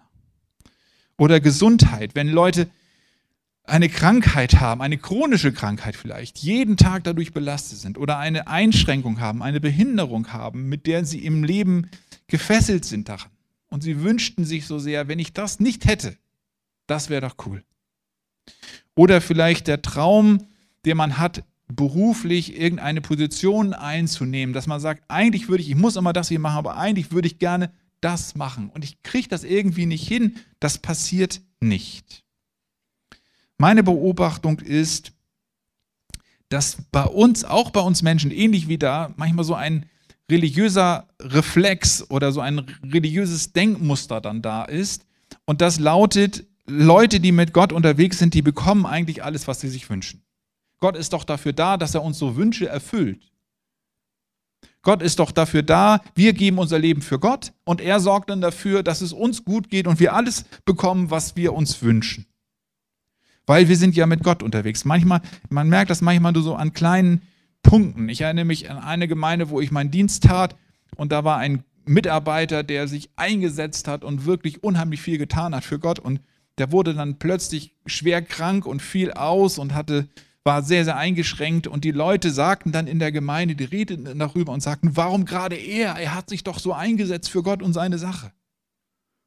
Oder 1.19 1.41
Gesundheit, 1.41 2.15
wenn 2.15 2.29
Leute 2.29 2.69
eine 3.65 3.89
Krankheit 3.89 4.61
haben, 4.61 4.81
eine 4.81 4.97
chronische 4.97 5.53
Krankheit 5.53 5.95
vielleicht, 5.95 6.39
jeden 6.39 6.77
Tag 6.77 7.05
dadurch 7.05 7.33
belastet 7.33 7.79
sind 7.79 7.99
oder 7.99 8.19
eine 8.19 8.49
Einschränkung 8.49 9.21
haben, 9.21 9.43
eine 9.43 9.61
Behinderung 9.61 10.33
haben, 10.33 10.69
mit 10.69 10.87
der 10.87 11.05
sie 11.05 11.25
im 11.25 11.45
Leben 11.45 11.91
gefesselt 12.29 12.85
sind 12.85 13.09
daran. 13.09 13.31
Und 13.69 13.83
sie 13.83 14.01
wünschten 14.01 14.47
sich 14.47 14.67
so 14.67 14.79
sehr, 14.79 15.09
wenn 15.09 15.19
ich 15.19 15.35
das 15.35 15.61
nicht 15.61 15.85
hätte, 15.85 16.17
das 16.87 17.11
wäre 17.11 17.21
doch 17.21 17.35
cool. 17.47 17.63
Oder 18.95 19.21
vielleicht 19.21 19.67
der 19.67 19.83
Traum, 19.83 20.39
den 20.87 20.97
man 20.97 21.19
hat, 21.19 21.45
beruflich 21.69 22.59
irgendeine 22.59 23.03
Position 23.03 23.75
einzunehmen, 23.75 24.55
dass 24.55 24.67
man 24.67 24.81
sagt, 24.81 25.05
eigentlich 25.09 25.51
würde 25.51 25.63
ich, 25.63 25.69
ich 25.69 25.77
muss 25.77 25.97
immer 25.97 26.15
das 26.15 26.29
hier 26.29 26.39
machen, 26.39 26.57
aber 26.57 26.79
eigentlich 26.79 27.13
würde 27.13 27.29
ich 27.29 27.39
gerne 27.39 27.71
das 28.00 28.35
machen. 28.35 28.71
Und 28.71 28.85
ich 28.85 29.02
kriege 29.02 29.28
das 29.28 29.45
irgendwie 29.45 29.87
nicht 29.87 30.07
hin. 30.07 30.37
Das 30.61 30.78
passiert 30.78 31.40
nicht. 31.61 32.25
Meine 33.59 33.83
Beobachtung 33.83 34.61
ist, 34.61 35.12
dass 36.49 36.78
bei 36.93 37.05
uns, 37.05 37.45
auch 37.45 37.71
bei 37.71 37.81
uns 37.81 38.02
Menschen, 38.02 38.31
ähnlich 38.31 38.69
wie 38.69 38.78
da, 38.78 39.12
manchmal 39.17 39.45
so 39.45 39.55
ein 39.55 39.87
religiöser 40.31 41.09
Reflex 41.21 42.09
oder 42.11 42.33
so 42.33 42.40
ein 42.40 42.61
religiöses 42.83 43.52
Denkmuster 43.52 44.21
dann 44.21 44.43
da 44.43 44.64
ist. 44.64 45.05
Und 45.45 45.61
das 45.61 45.78
lautet, 45.78 46.47
Leute, 46.67 47.21
die 47.21 47.33
mit 47.33 47.52
Gott 47.52 47.73
unterwegs 47.73 48.19
sind, 48.19 48.35
die 48.35 48.43
bekommen 48.43 48.87
eigentlich 48.87 49.25
alles, 49.25 49.49
was 49.49 49.61
sie 49.61 49.69
sich 49.69 49.88
wünschen. 49.88 50.23
Gott 50.81 50.97
ist 50.97 51.12
doch 51.12 51.25
dafür 51.25 51.52
da, 51.52 51.76
dass 51.76 51.95
er 51.95 52.02
uns 52.02 52.19
so 52.19 52.37
Wünsche 52.37 52.69
erfüllt. 52.69 53.33
Gott 54.83 55.03
ist 55.03 55.19
doch 55.19 55.33
dafür 55.33 55.63
da, 55.63 56.01
wir 56.15 56.33
geben 56.33 56.59
unser 56.59 56.79
Leben 56.79 57.03
für 57.03 57.19
Gott 57.19 57.53
und 57.65 57.81
er 57.81 58.01
sorgt 58.01 58.31
dann 58.31 58.41
dafür, 58.41 58.83
dass 58.83 59.01
es 59.01 59.13
uns 59.13 59.45
gut 59.45 59.71
geht 59.71 59.87
und 59.87 60.01
wir 60.01 60.15
alles 60.15 60.45
bekommen, 60.65 61.11
was 61.11 61.37
wir 61.37 61.53
uns 61.53 61.83
wünschen. 61.83 62.27
Weil 63.47 63.69
wir 63.69 63.77
sind 63.77 63.97
ja 63.97 64.07
mit 64.07 64.23
Gott 64.23 64.43
unterwegs. 64.43 64.85
Manchmal, 64.85 65.21
man 65.49 65.69
merkt 65.69 65.91
das 65.91 66.01
manchmal 66.01 66.33
nur 66.33 66.43
so 66.43 66.55
an 66.55 66.73
kleinen 66.73 67.23
Punkten. 67.63 68.09
Ich 68.09 68.21
erinnere 68.21 68.45
mich 68.45 68.71
an 68.71 68.79
eine 68.79 69.09
Gemeinde, 69.09 69.51
wo 69.51 69.61
ich 69.61 69.71
meinen 69.71 69.91
Dienst 69.91 70.25
tat 70.25 70.55
und 70.97 71.13
da 71.13 71.25
war 71.25 71.39
ein 71.39 71.65
Mitarbeiter, 71.85 72.63
der 72.63 72.87
sich 72.87 73.11
eingesetzt 73.17 73.89
hat 73.89 74.05
und 74.05 74.27
wirklich 74.27 74.63
unheimlich 74.63 75.01
viel 75.01 75.19
getan 75.19 75.55
hat 75.55 75.65
für 75.65 75.79
Gott 75.79 75.99
und 75.99 76.21
der 76.59 76.73
wurde 76.73 76.95
dann 76.95 77.19
plötzlich 77.19 77.75
schwer 77.87 78.21
krank 78.21 78.67
und 78.67 78.83
fiel 78.83 79.13
aus 79.13 79.59
und 79.59 79.75
hatte, 79.75 80.09
war 80.49 80.62
sehr, 80.62 80.87
sehr 80.87 80.97
eingeschränkt. 80.97 81.67
Und 81.67 81.85
die 81.85 81.90
Leute 81.90 82.31
sagten 82.31 82.73
dann 82.73 82.87
in 82.87 82.99
der 82.99 83.12
Gemeinde, 83.12 83.55
die 83.55 83.64
redeten 83.64 84.19
darüber 84.19 84.55
und 84.55 84.62
sagten, 84.62 84.97
warum 84.97 85.26
gerade 85.26 85.57
er? 85.57 85.97
Er 85.97 86.14
hat 86.14 86.31
sich 86.31 86.43
doch 86.43 86.59
so 86.59 86.73
eingesetzt 86.73 87.28
für 87.28 87.43
Gott 87.43 87.62
und 87.62 87.75
seine 87.75 87.99
Sache. 87.99 88.33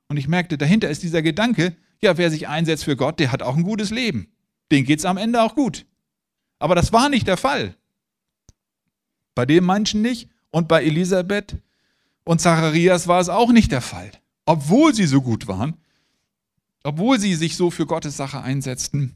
Und 0.10 0.18
ich 0.18 0.28
merkte, 0.28 0.58
dahinter 0.58 0.90
ist 0.90 1.04
dieser 1.04 1.22
Gedanke, 1.22 1.76
ja, 2.02 2.18
wer 2.18 2.32
sich 2.32 2.48
einsetzt 2.48 2.86
für 2.86 2.96
Gott, 2.96 3.20
der 3.20 3.32
hat 3.32 3.44
auch 3.44 3.56
ein 3.56 3.62
gutes 3.62 3.92
Leben. 3.92 4.32
Den 4.72 4.84
geht 4.84 4.98
es 4.98 5.06
am 5.06 5.18
Ende 5.18 5.44
auch 5.44 5.54
gut. 5.54 5.86
Aber 6.58 6.74
das 6.74 6.92
war 6.92 7.08
nicht 7.08 7.28
der 7.28 7.38
Fall. 7.38 7.76
Bei 9.36 9.46
dem 9.46 9.64
Menschen 9.64 10.02
nicht 10.02 10.28
und 10.50 10.68
bei 10.68 10.84
Elisabeth 10.84 11.56
und 12.24 12.42
Zacharias 12.42 13.08
war 13.08 13.22
es 13.22 13.30
auch 13.30 13.52
nicht 13.52 13.72
der 13.72 13.82
Fall. 13.82 14.12
Obwohl 14.46 14.96
sie 14.96 15.06
so 15.06 15.22
gut 15.22 15.48
waren, 15.48 15.78
obwohl 16.84 17.20
sie 17.20 17.36
sich 17.36 17.56
so 17.56 17.70
für 17.70 17.86
Gottes 17.86 18.18
Sache 18.18 18.42
einsetzten, 18.42 19.16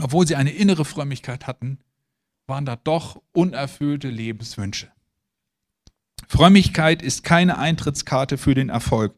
obwohl 0.00 0.26
sie 0.26 0.36
eine 0.36 0.52
innere 0.52 0.84
Frömmigkeit 0.84 1.46
hatten, 1.46 1.78
waren 2.46 2.66
da 2.66 2.76
doch 2.76 3.22
unerfüllte 3.32 4.08
Lebenswünsche. 4.08 4.90
Frömmigkeit 6.28 7.02
ist 7.02 7.22
keine 7.22 7.58
Eintrittskarte 7.58 8.38
für 8.38 8.54
den 8.54 8.68
Erfolg. 8.68 9.14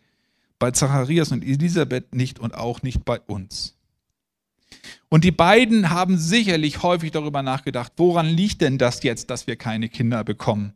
Bei 0.59 0.71
Zacharias 0.71 1.33
und 1.33 1.45
Elisabeth 1.45 2.15
nicht 2.15 2.39
und 2.39 2.55
auch 2.55 2.83
nicht 2.83 3.05
bei 3.05 3.21
uns. 3.21 3.77
Und 5.09 5.25
die 5.25 5.33
beiden 5.33 5.91
haben 5.91 6.19
sicherlich 6.19 6.83
häufig 6.83 7.13
darüber 7.13 7.43
nachgedacht, 7.43 7.93
woran 7.97 8.27
liegt 8.27 8.61
denn 8.61 8.79
das 8.79 9.03
jetzt, 9.03 9.31
dass 9.31 9.47
wir 9.47 9.57
keine 9.57 9.89
Kinder 9.89 10.25
bekommen? 10.25 10.75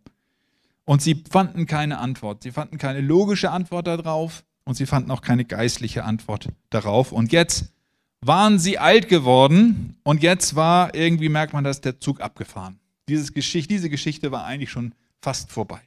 Und 0.85 1.03
sie 1.03 1.23
fanden 1.29 1.67
keine 1.67 1.99
Antwort. 1.99 2.43
Sie 2.43 2.51
fanden 2.51 2.79
keine 2.79 3.01
logische 3.01 3.51
Antwort 3.51 3.87
darauf 3.87 4.45
und 4.65 4.75
sie 4.75 4.87
fanden 4.87 5.11
auch 5.11 5.23
keine 5.23 5.45
geistliche 5.45 6.05
Antwort 6.05 6.49
darauf. 6.71 7.13
Und 7.13 7.33
jetzt 7.33 7.73
waren 8.21 8.59
sie 8.59 8.79
alt 8.79 9.09
geworden 9.09 9.97
und 10.03 10.23
jetzt 10.23 10.55
war 10.55 10.95
irgendwie, 10.95 11.29
merkt 11.29 11.53
man, 11.53 11.65
dass 11.65 11.81
der 11.81 12.01
Zug 12.01 12.21
abgefahren. 12.21 12.79
Dieses 13.09 13.33
Geschichte, 13.33 13.75
diese 13.75 13.91
Geschichte 13.91 14.31
war 14.31 14.45
eigentlich 14.45 14.71
schon 14.71 14.95
fast 15.23 15.51
vorbei. 15.51 15.81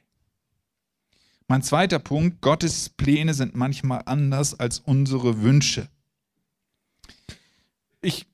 Mein 1.46 1.62
zweiter 1.62 1.98
Punkt, 1.98 2.40
Gottes 2.40 2.88
Pläne 2.88 3.34
sind 3.34 3.54
manchmal 3.54 4.02
anders 4.06 4.58
als 4.58 4.80
unsere 4.80 5.42
Wünsche. 5.42 5.88
Ich, 8.00 8.26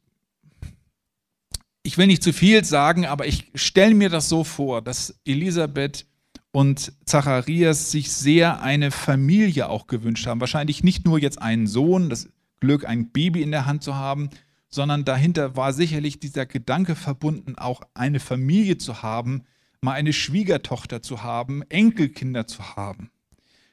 ich 1.83 1.99
will 1.99 2.07
nicht 2.07 2.23
zu 2.23 2.33
viel 2.33 2.64
sagen, 2.64 3.04
aber 3.07 3.26
ich 3.26 3.50
stelle 3.54 3.95
mir 3.95 4.09
das 4.09 4.28
so 4.28 4.45
vor, 4.45 4.80
dass 4.80 5.14
Elisabeth 5.25 6.07
und 6.52 6.92
Zacharias 7.04 7.90
sich 7.90 8.11
sehr 8.11 8.62
eine 8.62 8.90
Familie 8.90 9.69
auch 9.69 9.87
gewünscht 9.87 10.26
haben. 10.26 10.40
Wahrscheinlich 10.40 10.83
nicht 10.83 11.04
nur 11.04 11.19
jetzt 11.19 11.40
einen 11.40 11.66
Sohn, 11.66 12.11
das 12.11 12.28
Glück, 12.60 12.84
ein 12.84 13.10
Baby 13.10 13.42
in 13.42 13.50
der 13.50 13.66
Hand 13.66 13.82
zu 13.82 13.96
haben, 13.96 14.30
sondern 14.68 15.04
dahinter 15.04 15.56
war 15.56 15.72
sicherlich 15.72 16.20
dieser 16.20 16.46
Gedanke 16.46 16.94
verbunden, 16.94 17.56
auch 17.56 17.82
eine 17.94 18.20
Familie 18.20 18.78
zu 18.78 19.02
haben, 19.02 19.42
mal 19.80 19.94
eine 19.94 20.12
Schwiegertochter 20.12 21.02
zu 21.02 21.22
haben, 21.22 21.62
Enkelkinder 21.68 22.46
zu 22.46 22.76
haben. 22.76 23.10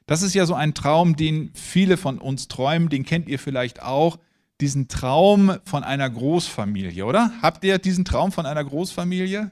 Das 0.05 0.23
ist 0.23 0.33
ja 0.33 0.45
so 0.45 0.55
ein 0.55 0.73
Traum, 0.73 1.15
den 1.15 1.51
viele 1.53 1.97
von 1.97 2.17
uns 2.17 2.47
träumen, 2.47 2.89
den 2.89 3.03
kennt 3.03 3.27
ihr 3.27 3.39
vielleicht 3.39 3.83
auch, 3.83 4.17
diesen 4.61 4.87
Traum 4.87 5.57
von 5.65 5.83
einer 5.83 6.09
Großfamilie, 6.09 7.05
oder? 7.05 7.31
Habt 7.41 7.63
ihr 7.63 7.77
diesen 7.77 8.05
Traum 8.05 8.31
von 8.31 8.47
einer 8.47 8.63
Großfamilie? 8.63 9.51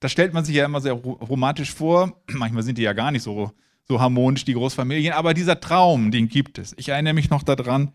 das 0.00 0.12
stellt 0.12 0.32
man 0.32 0.44
sich 0.44 0.54
ja 0.54 0.64
immer 0.64 0.80
sehr 0.80 0.92
romantisch 0.92 1.72
vor. 1.72 2.20
Manchmal 2.32 2.62
sind 2.62 2.78
die 2.78 2.82
ja 2.82 2.92
gar 2.92 3.10
nicht 3.10 3.22
so, 3.22 3.52
so 3.86 4.00
harmonisch, 4.00 4.44
die 4.44 4.54
Großfamilien. 4.54 5.12
Aber 5.12 5.34
dieser 5.34 5.60
Traum, 5.60 6.10
den 6.10 6.28
gibt 6.28 6.58
es. 6.58 6.74
Ich 6.76 6.88
erinnere 6.88 7.14
mich 7.14 7.30
noch 7.30 7.42
daran, 7.42 7.92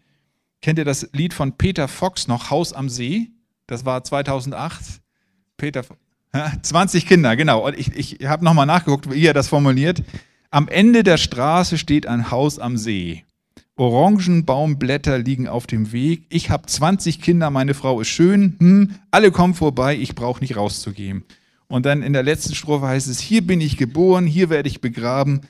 kennt 0.63 0.79
ihr 0.79 0.85
das 0.85 1.09
Lied 1.13 1.35
von 1.35 1.57
Peter 1.57 1.87
Fox 1.87 2.27
noch, 2.27 2.49
Haus 2.49 2.73
am 2.73 2.89
See? 2.89 3.29
Das 3.67 3.85
war 3.85 4.03
2008. 4.03 5.01
Peter, 5.57 5.83
20 6.63 7.05
Kinder, 7.05 7.35
genau. 7.35 7.67
Und 7.67 7.77
ich, 7.77 7.93
ich 7.95 8.25
habe 8.27 8.43
nochmal 8.43 8.65
nachgeguckt, 8.65 9.11
wie 9.11 9.27
er 9.27 9.35
das 9.35 9.49
formuliert. 9.49 10.01
Am 10.49 10.67
Ende 10.67 11.03
der 11.03 11.17
Straße 11.17 11.77
steht 11.77 12.07
ein 12.07 12.31
Haus 12.31 12.57
am 12.57 12.77
See. 12.77 13.23
Orangenbaumblätter 13.75 15.17
liegen 15.17 15.47
auf 15.47 15.67
dem 15.67 15.91
Weg. 15.91 16.25
Ich 16.29 16.49
habe 16.49 16.65
20 16.65 17.21
Kinder, 17.21 17.49
meine 17.49 17.73
Frau 17.73 17.99
ist 18.01 18.07
schön. 18.07 18.55
Hm, 18.59 18.95
alle 19.11 19.31
kommen 19.31 19.55
vorbei, 19.55 19.95
ich 19.95 20.15
brauche 20.15 20.41
nicht 20.41 20.55
rauszugehen. 20.55 21.25
Und 21.67 21.85
dann 21.85 22.03
in 22.03 22.13
der 22.13 22.23
letzten 22.23 22.55
Strophe 22.55 22.87
heißt 22.87 23.07
es, 23.07 23.19
hier 23.19 23.41
bin 23.41 23.61
ich 23.61 23.77
geboren, 23.77 24.27
hier 24.27 24.49
werde 24.49 24.69
ich 24.69 24.79
begraben, 24.79 25.41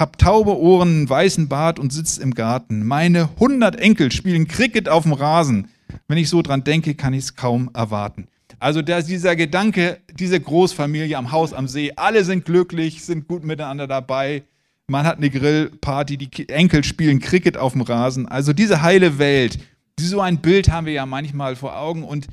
hab 0.00 0.18
taube 0.18 0.58
Ohren, 0.58 0.88
einen 0.88 1.10
weißen 1.10 1.48
Bart 1.48 1.78
und 1.78 1.92
sitzt 1.92 2.18
im 2.18 2.34
Garten. 2.34 2.86
Meine 2.86 3.28
100 3.34 3.76
Enkel 3.76 4.10
spielen 4.10 4.48
Cricket 4.48 4.88
auf 4.88 5.02
dem 5.02 5.12
Rasen. 5.12 5.68
Wenn 6.08 6.18
ich 6.18 6.30
so 6.30 6.40
dran 6.40 6.64
denke, 6.64 6.94
kann 6.94 7.12
ich 7.12 7.24
es 7.24 7.36
kaum 7.36 7.70
erwarten. 7.74 8.26
Also 8.58 8.82
der, 8.82 9.02
dieser 9.02 9.36
Gedanke, 9.36 10.00
diese 10.14 10.40
Großfamilie 10.40 11.16
am 11.16 11.32
Haus 11.32 11.52
am 11.52 11.68
See, 11.68 11.92
alle 11.96 12.24
sind 12.24 12.44
glücklich, 12.46 13.04
sind 13.04 13.28
gut 13.28 13.44
miteinander 13.44 13.86
dabei. 13.86 14.42
Man 14.86 15.06
hat 15.06 15.18
eine 15.18 15.30
Grillparty, 15.30 16.16
die 16.16 16.48
Enkel 16.48 16.82
spielen 16.82 17.20
Cricket 17.20 17.56
auf 17.56 17.72
dem 17.72 17.82
Rasen. 17.82 18.26
Also 18.26 18.52
diese 18.52 18.82
heile 18.82 19.18
Welt, 19.18 19.58
so 19.98 20.20
ein 20.20 20.38
Bild 20.38 20.70
haben 20.70 20.86
wir 20.86 20.94
ja 20.94 21.06
manchmal 21.06 21.56
vor 21.56 21.76
Augen. 21.76 22.04
Und 22.04 22.26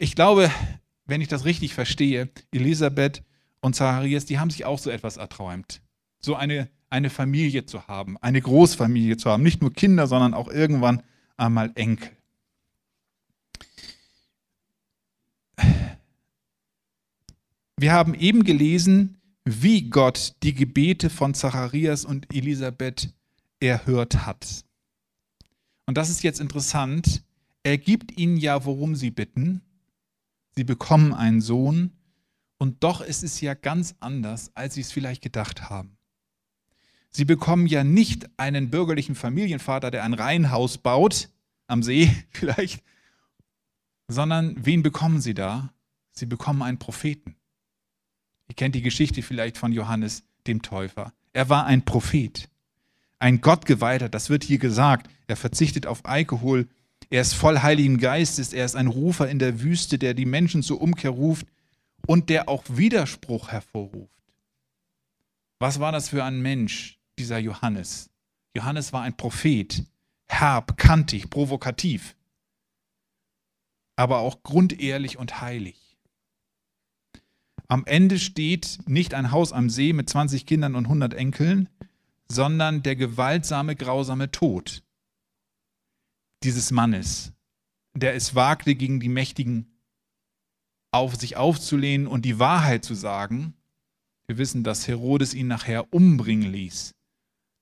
ich 0.00 0.14
glaube, 0.14 0.50
wenn 1.06 1.20
ich 1.20 1.28
das 1.28 1.44
richtig 1.44 1.72
verstehe, 1.74 2.28
Elisabeth 2.52 3.22
und 3.60 3.76
Zacharias, 3.76 4.26
die 4.26 4.38
haben 4.38 4.50
sich 4.50 4.64
auch 4.64 4.78
so 4.78 4.90
etwas 4.90 5.16
erträumt. 5.16 5.80
So 6.20 6.34
eine, 6.34 6.68
eine 6.90 7.10
Familie 7.10 7.66
zu 7.66 7.86
haben, 7.86 8.16
eine 8.18 8.40
Großfamilie 8.40 9.16
zu 9.16 9.30
haben. 9.30 9.42
Nicht 9.42 9.60
nur 9.60 9.72
Kinder, 9.72 10.06
sondern 10.06 10.34
auch 10.34 10.48
irgendwann 10.48 11.02
einmal 11.36 11.72
Enkel. 11.74 12.10
Wir 17.76 17.92
haben 17.92 18.14
eben 18.14 18.42
gelesen, 18.42 19.20
wie 19.44 19.88
Gott 19.88 20.34
die 20.42 20.54
Gebete 20.54 21.10
von 21.10 21.34
Zacharias 21.34 22.04
und 22.04 22.34
Elisabeth 22.34 23.14
erhört 23.60 24.26
hat. 24.26 24.64
Und 25.86 25.96
das 25.96 26.10
ist 26.10 26.22
jetzt 26.22 26.40
interessant. 26.40 27.22
Er 27.62 27.78
gibt 27.78 28.18
ihnen 28.18 28.36
ja, 28.36 28.64
worum 28.64 28.96
sie 28.96 29.10
bitten. 29.10 29.62
Sie 30.56 30.64
bekommen 30.64 31.14
einen 31.14 31.40
Sohn. 31.40 31.92
Und 32.58 32.82
doch 32.82 33.00
ist 33.00 33.22
es 33.22 33.40
ja 33.40 33.54
ganz 33.54 33.94
anders, 34.00 34.50
als 34.54 34.74
sie 34.74 34.80
es 34.80 34.90
vielleicht 34.90 35.22
gedacht 35.22 35.70
haben. 35.70 35.97
Sie 37.10 37.24
bekommen 37.24 37.66
ja 37.66 37.84
nicht 37.84 38.28
einen 38.36 38.70
bürgerlichen 38.70 39.14
Familienvater, 39.14 39.90
der 39.90 40.04
ein 40.04 40.14
Reihenhaus 40.14 40.78
baut, 40.78 41.30
am 41.66 41.82
See 41.82 42.10
vielleicht, 42.30 42.82
sondern 44.08 44.54
wen 44.64 44.82
bekommen 44.82 45.20
sie 45.20 45.34
da? 45.34 45.72
Sie 46.12 46.26
bekommen 46.26 46.62
einen 46.62 46.78
Propheten. 46.78 47.36
Ihr 48.48 48.54
kennt 48.54 48.74
die 48.74 48.82
Geschichte 48.82 49.22
vielleicht 49.22 49.58
von 49.58 49.72
Johannes 49.72 50.24
dem 50.46 50.62
Täufer. 50.62 51.12
Er 51.32 51.48
war 51.48 51.66
ein 51.66 51.84
Prophet, 51.84 52.48
ein 53.18 53.40
Gottgeweihter, 53.40 54.08
das 54.08 54.30
wird 54.30 54.44
hier 54.44 54.58
gesagt. 54.58 55.10
Er 55.26 55.36
verzichtet 55.36 55.86
auf 55.86 56.04
Alkohol, 56.06 56.66
er 57.10 57.22
ist 57.22 57.34
voll 57.34 57.60
Heiligen 57.60 57.98
Geistes, 57.98 58.52
er 58.52 58.64
ist 58.64 58.76
ein 58.76 58.86
Rufer 58.86 59.28
in 59.28 59.38
der 59.38 59.60
Wüste, 59.60 59.98
der 59.98 60.14
die 60.14 60.26
Menschen 60.26 60.62
zur 60.62 60.80
Umkehr 60.80 61.10
ruft 61.10 61.46
und 62.06 62.28
der 62.28 62.48
auch 62.48 62.64
Widerspruch 62.68 63.48
hervorruft. 63.48 64.12
Was 65.58 65.80
war 65.80 65.92
das 65.92 66.08
für 66.08 66.24
ein 66.24 66.40
Mensch, 66.40 66.97
dieser 67.18 67.38
Johannes? 67.38 68.10
Johannes 68.56 68.92
war 68.92 69.02
ein 69.02 69.16
Prophet, 69.16 69.84
herb, 70.28 70.76
kantig, 70.76 71.30
provokativ, 71.30 72.16
aber 73.96 74.18
auch 74.18 74.42
grundehrlich 74.42 75.18
und 75.18 75.40
heilig. 75.40 75.98
Am 77.68 77.84
Ende 77.84 78.18
steht 78.18 78.78
nicht 78.86 79.12
ein 79.12 79.30
Haus 79.30 79.52
am 79.52 79.68
See 79.68 79.92
mit 79.92 80.08
20 80.08 80.46
Kindern 80.46 80.74
und 80.74 80.86
100 80.86 81.12
Enkeln, 81.12 81.68
sondern 82.30 82.82
der 82.82 82.96
gewaltsame, 82.96 83.76
grausame 83.76 84.30
Tod 84.30 84.82
dieses 86.42 86.70
Mannes, 86.70 87.32
der 87.94 88.14
es 88.14 88.34
wagte, 88.34 88.74
gegen 88.74 89.00
die 89.00 89.08
Mächtigen 89.08 89.66
auf 90.92 91.16
sich 91.16 91.36
aufzulehnen 91.36 92.06
und 92.06 92.24
die 92.24 92.38
Wahrheit 92.38 92.84
zu 92.84 92.94
sagen. 92.94 93.54
Wir 94.26 94.38
wissen, 94.38 94.62
dass 94.62 94.88
Herodes 94.88 95.34
ihn 95.34 95.48
nachher 95.48 95.92
umbringen 95.92 96.52
ließ, 96.52 96.94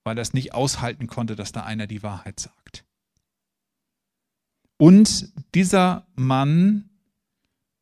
weil 0.07 0.17
er 0.19 0.23
es 0.23 0.35
nicht 0.35 0.55
aushalten 0.55 1.09
konnte, 1.09 1.35
dass 1.35 1.51
da 1.51 1.65
einer 1.65 1.89
die 1.89 2.05
Wahrheit 2.05 2.39
sagt. 2.39 2.85
Und 4.79 5.33
dieser 5.53 6.07
Mann 6.15 6.91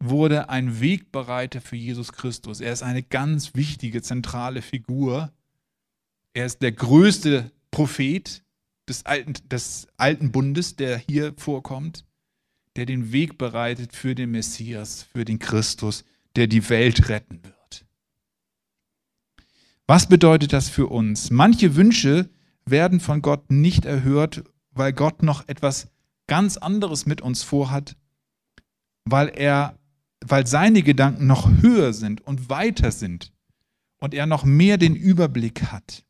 wurde 0.01 0.49
ein 0.49 0.81
Wegbereiter 0.81 1.61
für 1.61 1.77
Jesus 1.77 2.15
Christus. 2.15 2.63
Er 2.63 2.73
ist 2.73 2.83
eine 2.83 3.03
ganz 3.03 3.55
wichtige, 3.55 4.01
zentrale 4.01 4.63
Figur. 4.63 5.35
Er 6.33 6.47
ist 6.47 6.63
der 6.63 6.73
größte 6.73 7.53
Prophet 7.71 8.43
des 8.89 9.05
alten, 9.05 9.35
des 9.51 9.89
alten 9.99 10.33
Bundes, 10.33 10.77
der 10.77 10.97
hier 10.97 11.35
vorkommt, 11.37 12.07
der 12.77 12.87
den 12.87 13.13
Weg 13.13 13.37
bereitet 13.37 13.95
für 13.95 14.15
den 14.15 14.31
Messias, 14.31 15.03
für 15.03 15.27
den 15.27 15.39
Christus, 15.39 16.05
der 16.37 16.47
die 16.47 16.71
Welt 16.71 17.11
retten 17.11 17.45
wird. 17.45 17.54
Was 19.87 20.09
bedeutet 20.09 20.53
das 20.53 20.69
für 20.69 20.87
uns? 20.87 21.31
Manche 21.31 21.77
Wünsche 21.77 22.31
werden 22.65 23.01
von 23.01 23.21
Gott 23.21 23.51
nicht 23.51 23.85
erhört, 23.85 24.45
weil 24.71 24.93
Gott 24.93 25.23
noch 25.23 25.47
etwas 25.49 25.89
ganz 26.27 26.57
anderes 26.57 27.05
mit 27.05 27.21
uns 27.21 27.43
vorhat, 27.43 27.97
weil 29.05 29.29
er 29.35 29.79
weil 30.27 30.47
seine 30.47 30.83
Gedanken 30.83 31.27
noch 31.27 31.51
höher 31.61 31.93
sind 31.93 32.23
und 32.23 32.49
weiter 32.49 32.91
sind 32.91 33.33
und 33.99 34.15
er 34.15 34.27
noch 34.27 34.45
mehr 34.45 34.79
den 34.79 34.97
Überblick 34.97 35.65
hat. 35.65 36.05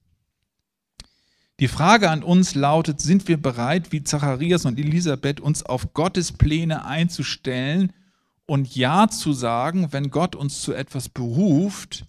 Die 1.60 1.68
Frage 1.68 2.10
an 2.10 2.22
uns 2.22 2.54
lautet, 2.54 3.00
sind 3.00 3.28
wir 3.28 3.40
bereit, 3.40 3.92
wie 3.92 4.02
Zacharias 4.02 4.64
und 4.64 4.78
Elisabeth, 4.78 5.40
uns 5.40 5.64
auf 5.64 5.94
Gottes 5.94 6.32
Pläne 6.32 6.84
einzustellen 6.84 7.92
und 8.46 8.74
Ja 8.74 9.08
zu 9.08 9.32
sagen, 9.32 9.92
wenn 9.92 10.10
Gott 10.10 10.34
uns 10.34 10.62
zu 10.62 10.72
etwas 10.72 11.08
beruft, 11.08 12.06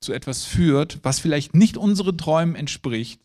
zu 0.00 0.12
etwas 0.12 0.44
führt, 0.44 0.98
was 1.02 1.20
vielleicht 1.20 1.54
nicht 1.54 1.76
unseren 1.76 2.16
Träumen 2.18 2.54
entspricht, 2.54 3.20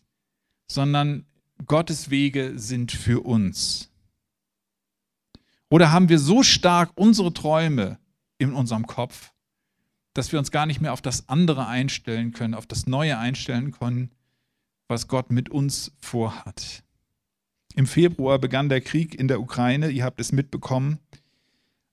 sondern 0.70 1.24
Gottes 1.66 2.10
Wege 2.10 2.52
sind 2.56 2.92
für 2.92 3.24
uns. 3.24 3.90
Oder 5.68 5.90
haben 5.90 6.08
wir 6.08 6.18
so 6.18 6.42
stark 6.42 6.90
unsere 6.94 7.32
Träume 7.32 7.98
in 8.38 8.52
unserem 8.52 8.86
Kopf, 8.86 9.32
dass 10.14 10.30
wir 10.32 10.38
uns 10.38 10.50
gar 10.50 10.66
nicht 10.66 10.80
mehr 10.80 10.92
auf 10.92 11.02
das 11.02 11.28
andere 11.28 11.66
einstellen 11.66 12.32
können, 12.32 12.54
auf 12.54 12.66
das 12.66 12.86
Neue 12.86 13.18
einstellen 13.18 13.72
können, 13.72 14.10
was 14.88 15.08
Gott 15.08 15.30
mit 15.30 15.48
uns 15.48 15.92
vorhat. 15.98 16.84
Im 17.74 17.86
Februar 17.86 18.38
begann 18.38 18.68
der 18.68 18.80
Krieg 18.80 19.14
in 19.14 19.28
der 19.28 19.40
Ukraine, 19.40 19.90
ihr 19.90 20.04
habt 20.04 20.20
es 20.20 20.32
mitbekommen. 20.32 20.98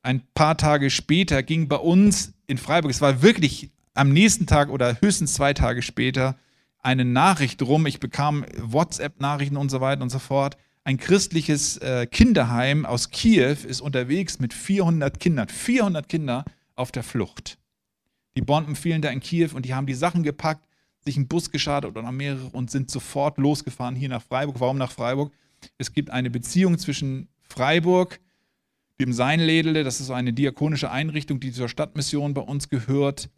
Ein 0.02 0.22
paar 0.34 0.58
Tage 0.58 0.90
später 0.90 1.44
ging 1.44 1.68
bei 1.68 1.78
uns 1.78 2.34
in 2.48 2.58
Freiburg, 2.58 2.92
es 2.92 3.02
war 3.02 3.22
wirklich 3.22 3.72
am 3.94 4.10
nächsten 4.10 4.48
Tag 4.48 4.70
oder 4.70 5.00
höchstens 5.02 5.34
zwei 5.34 5.54
Tage 5.54 5.82
später, 5.82 6.38
eine 6.80 7.06
Nachricht 7.06 7.62
rum. 7.62 7.86
Ich 7.86 8.00
bekam 8.00 8.46
WhatsApp-Nachrichten 8.58 9.58
und 9.58 9.70
so 9.70 9.82
weiter 9.82 10.02
und 10.02 10.10
so 10.10 10.20
fort 10.20 10.58
ein 10.86 10.98
christliches 10.98 11.78
äh, 11.78 12.08
Kinderheim 12.08 12.86
aus 12.86 13.10
Kiew 13.10 13.56
ist 13.66 13.82
unterwegs 13.82 14.40
mit 14.40 14.54
400 14.54 15.20
Kindern. 15.20 15.48
400 15.48 16.10
Kinder 16.10 16.44
auf 16.76 16.92
der 16.92 17.04
Flucht. 17.04 17.58
Die 18.36 18.42
Bomben 18.42 18.76
fielen 18.76 19.02
da 19.02 19.10
in 19.10 19.22
Kiew 19.22 19.52
und 19.54 19.66
die 19.66 19.74
haben 19.74 19.86
die 19.86 19.94
Sachen 19.94 20.24
gepackt, 20.24 20.68
sich 21.06 21.16
einen 21.16 21.28
Bus 21.28 21.52
geschadet 21.52 21.90
oder 21.90 22.02
noch 22.02 22.12
mehrere 22.12 22.48
und 22.48 22.70
sind 22.70 22.92
sofort 22.92 23.38
losgefahren 23.38 23.96
hier 23.96 24.10
nach 24.10 24.24
Freiburg. 24.24 24.60
Warum 24.60 24.78
nach 24.78 24.92
Freiburg? 24.92 25.32
Es 25.78 25.94
gibt 25.94 26.10
eine 26.10 26.30
Beziehung 26.30 26.78
zwischen 26.78 27.30
Freiburg, 27.42 28.20
dem 29.00 29.14
Seinledele, 29.14 29.84
das 29.84 30.02
ist 30.02 30.10
eine 30.12 30.34
diakonische 30.34 30.92
Einrichtung, 30.92 31.40
die 31.40 31.52
zur 31.52 31.70
Stadtmission 31.70 32.34
bei 32.34 32.42
uns 32.42 32.70
gehört, 32.70 33.30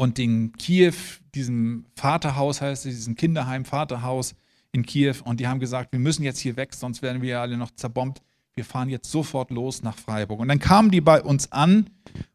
und 0.00 0.16
den 0.16 0.52
Kiew, 0.52 0.94
diesem 1.34 1.84
Vaterhaus 1.94 2.62
heißt 2.62 2.86
es, 2.86 2.94
diesem 2.94 3.16
Kinderheim, 3.16 3.66
Vaterhaus, 3.66 4.34
in 4.72 4.86
Kiew 4.86 5.16
und 5.24 5.40
die 5.40 5.46
haben 5.46 5.60
gesagt, 5.60 5.92
wir 5.92 5.98
müssen 5.98 6.22
jetzt 6.22 6.38
hier 6.38 6.56
weg, 6.56 6.72
sonst 6.72 7.02
werden 7.02 7.20
wir 7.20 7.38
alle 7.38 7.58
noch 7.58 7.70
zerbombt. 7.72 8.22
Wir 8.54 8.64
fahren 8.64 8.88
jetzt 8.88 9.10
sofort 9.10 9.50
los 9.50 9.82
nach 9.82 9.98
Freiburg. 9.98 10.40
Und 10.40 10.48
dann 10.48 10.58
kamen 10.58 10.90
die 10.90 11.02
bei 11.02 11.20
uns 11.20 11.52
an 11.52 11.90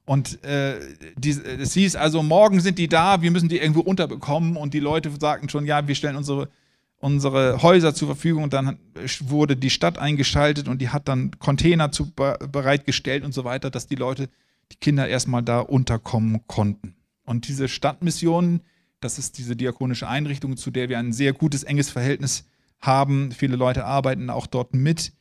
und 0.05 0.43
äh, 0.43 0.77
es 1.17 1.73
hieß 1.73 1.95
also, 1.95 2.21
morgen 2.21 2.59
sind 2.59 2.77
die 2.77 2.87
da, 2.87 3.23
wir 3.23 3.31
müssen 3.31 3.49
die 3.49 3.57
irgendwo 3.57 3.79
unterbekommen. 3.79 4.57
Und 4.57 4.75
die 4.75 4.79
Leute 4.79 5.09
sagten 5.19 5.49
schon, 5.49 5.65
ja, 5.65 5.87
wir 5.87 5.95
stellen 5.95 6.17
unsere, 6.17 6.49
unsere 6.97 7.63
Häuser 7.63 7.95
zur 7.95 8.09
Verfügung. 8.09 8.43
Und 8.43 8.53
dann 8.53 8.77
wurde 9.21 9.57
die 9.57 9.71
Stadt 9.71 9.97
eingeschaltet 9.97 10.67
und 10.67 10.83
die 10.83 10.89
hat 10.89 11.07
dann 11.07 11.31
Container 11.39 11.91
zu, 11.91 12.13
bereitgestellt 12.13 13.25
und 13.25 13.33
so 13.33 13.43
weiter, 13.43 13.71
dass 13.71 13.87
die 13.87 13.95
Leute, 13.95 14.29
die 14.71 14.77
Kinder 14.77 15.07
erstmal 15.07 15.41
da 15.41 15.61
unterkommen 15.61 16.41
konnten. 16.45 16.95
Und 17.25 17.47
diese 17.47 17.67
Stadtmissionen, 17.67 18.61
das 19.01 19.19
ist 19.19 19.37
diese 19.37 19.55
diakonische 19.55 20.07
Einrichtung, 20.07 20.57
zu 20.57 20.71
der 20.71 20.89
wir 20.89 20.99
ein 20.99 21.13
sehr 21.13 21.33
gutes, 21.33 21.63
enges 21.63 21.89
Verhältnis 21.89 22.45
haben. 22.79 23.31
Viele 23.31 23.55
Leute 23.55 23.85
arbeiten 23.85 24.29
auch 24.29 24.47
dort 24.47 24.73
mit. 24.73 25.13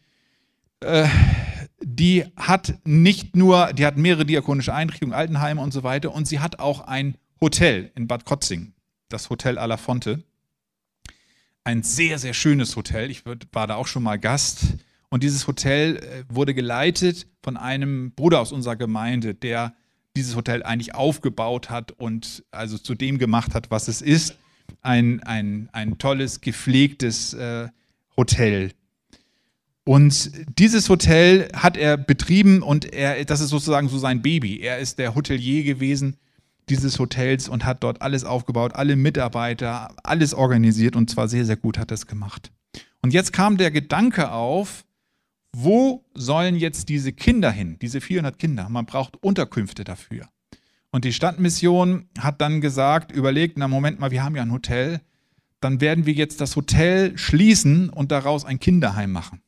Äh, 0.80 1.08
die 1.82 2.24
hat 2.36 2.78
nicht 2.84 3.36
nur, 3.36 3.72
die 3.72 3.86
hat 3.86 3.96
mehrere 3.96 4.24
diakonische 4.24 4.74
Einrichtungen, 4.74 5.14
Altenheime 5.14 5.60
und 5.60 5.72
so 5.72 5.82
weiter, 5.82 6.12
und 6.14 6.26
sie 6.28 6.40
hat 6.40 6.58
auch 6.58 6.80
ein 6.80 7.16
Hotel 7.40 7.90
in 7.94 8.06
Bad 8.06 8.24
Kotzing, 8.24 8.72
das 9.08 9.28
Hotel 9.30 9.58
Alafonte. 9.58 10.24
ein 11.64 11.82
sehr, 11.82 12.18
sehr 12.18 12.34
schönes 12.34 12.76
Hotel. 12.76 13.10
Ich 13.10 13.24
war 13.26 13.66
da 13.66 13.74
auch 13.76 13.86
schon 13.86 14.02
mal 14.02 14.18
Gast. 14.18 14.76
Und 15.08 15.22
dieses 15.22 15.46
Hotel 15.46 15.96
äh, 15.96 16.24
wurde 16.28 16.54
geleitet 16.54 17.26
von 17.42 17.56
einem 17.56 18.12
Bruder 18.12 18.40
aus 18.40 18.52
unserer 18.52 18.76
Gemeinde, 18.76 19.34
der 19.34 19.74
dieses 20.16 20.36
Hotel 20.36 20.62
eigentlich 20.62 20.94
aufgebaut 20.94 21.70
hat 21.70 21.92
und 21.92 22.44
also 22.50 22.78
zu 22.78 22.94
dem 22.94 23.18
gemacht 23.18 23.54
hat, 23.54 23.70
was 23.70 23.88
es 23.88 24.02
ist. 24.02 24.36
Ein, 24.80 25.22
ein, 25.22 25.68
ein 25.72 25.98
tolles, 25.98 26.40
gepflegtes 26.40 27.34
äh, 27.34 27.68
Hotel. 28.16 28.72
Und 29.84 30.30
dieses 30.58 30.88
Hotel 30.88 31.48
hat 31.54 31.76
er 31.76 31.98
betrieben 31.98 32.62
und 32.62 32.92
er, 32.92 33.24
das 33.24 33.40
ist 33.40 33.50
sozusagen 33.50 33.88
so 33.88 33.98
sein 33.98 34.22
Baby. 34.22 34.60
Er 34.60 34.78
ist 34.78 34.98
der 34.98 35.14
Hotelier 35.14 35.62
gewesen 35.64 36.16
dieses 36.70 36.98
Hotels 36.98 37.48
und 37.48 37.64
hat 37.64 37.82
dort 37.82 38.00
alles 38.00 38.24
aufgebaut, 38.24 38.74
alle 38.74 38.96
Mitarbeiter, 38.96 39.94
alles 40.02 40.32
organisiert 40.32 40.96
und 40.96 41.10
zwar 41.10 41.28
sehr, 41.28 41.44
sehr 41.44 41.56
gut 41.56 41.78
hat 41.78 41.90
er 41.90 41.96
es 41.96 42.06
gemacht. 42.06 42.50
Und 43.02 43.12
jetzt 43.12 43.34
kam 43.34 43.58
der 43.58 43.70
Gedanke 43.70 44.32
auf, 44.32 44.84
wo 45.56 46.04
sollen 46.14 46.56
jetzt 46.56 46.88
diese 46.88 47.12
Kinder 47.12 47.50
hin, 47.50 47.78
diese 47.80 48.00
400 48.00 48.38
Kinder? 48.38 48.68
Man 48.68 48.86
braucht 48.86 49.22
Unterkünfte 49.22 49.84
dafür. 49.84 50.28
Und 50.90 51.04
die 51.04 51.12
Stadtmission 51.12 52.08
hat 52.18 52.40
dann 52.40 52.60
gesagt, 52.60 53.12
überlegt, 53.12 53.56
na 53.56 53.68
Moment 53.68 54.00
mal, 54.00 54.10
wir 54.10 54.24
haben 54.24 54.36
ja 54.36 54.42
ein 54.42 54.52
Hotel, 54.52 55.00
dann 55.60 55.80
werden 55.80 56.06
wir 56.06 56.12
jetzt 56.12 56.40
das 56.40 56.56
Hotel 56.56 57.16
schließen 57.16 57.88
und 57.88 58.10
daraus 58.10 58.44
ein 58.44 58.58
Kinderheim 58.58 59.12
machen. 59.12 59.42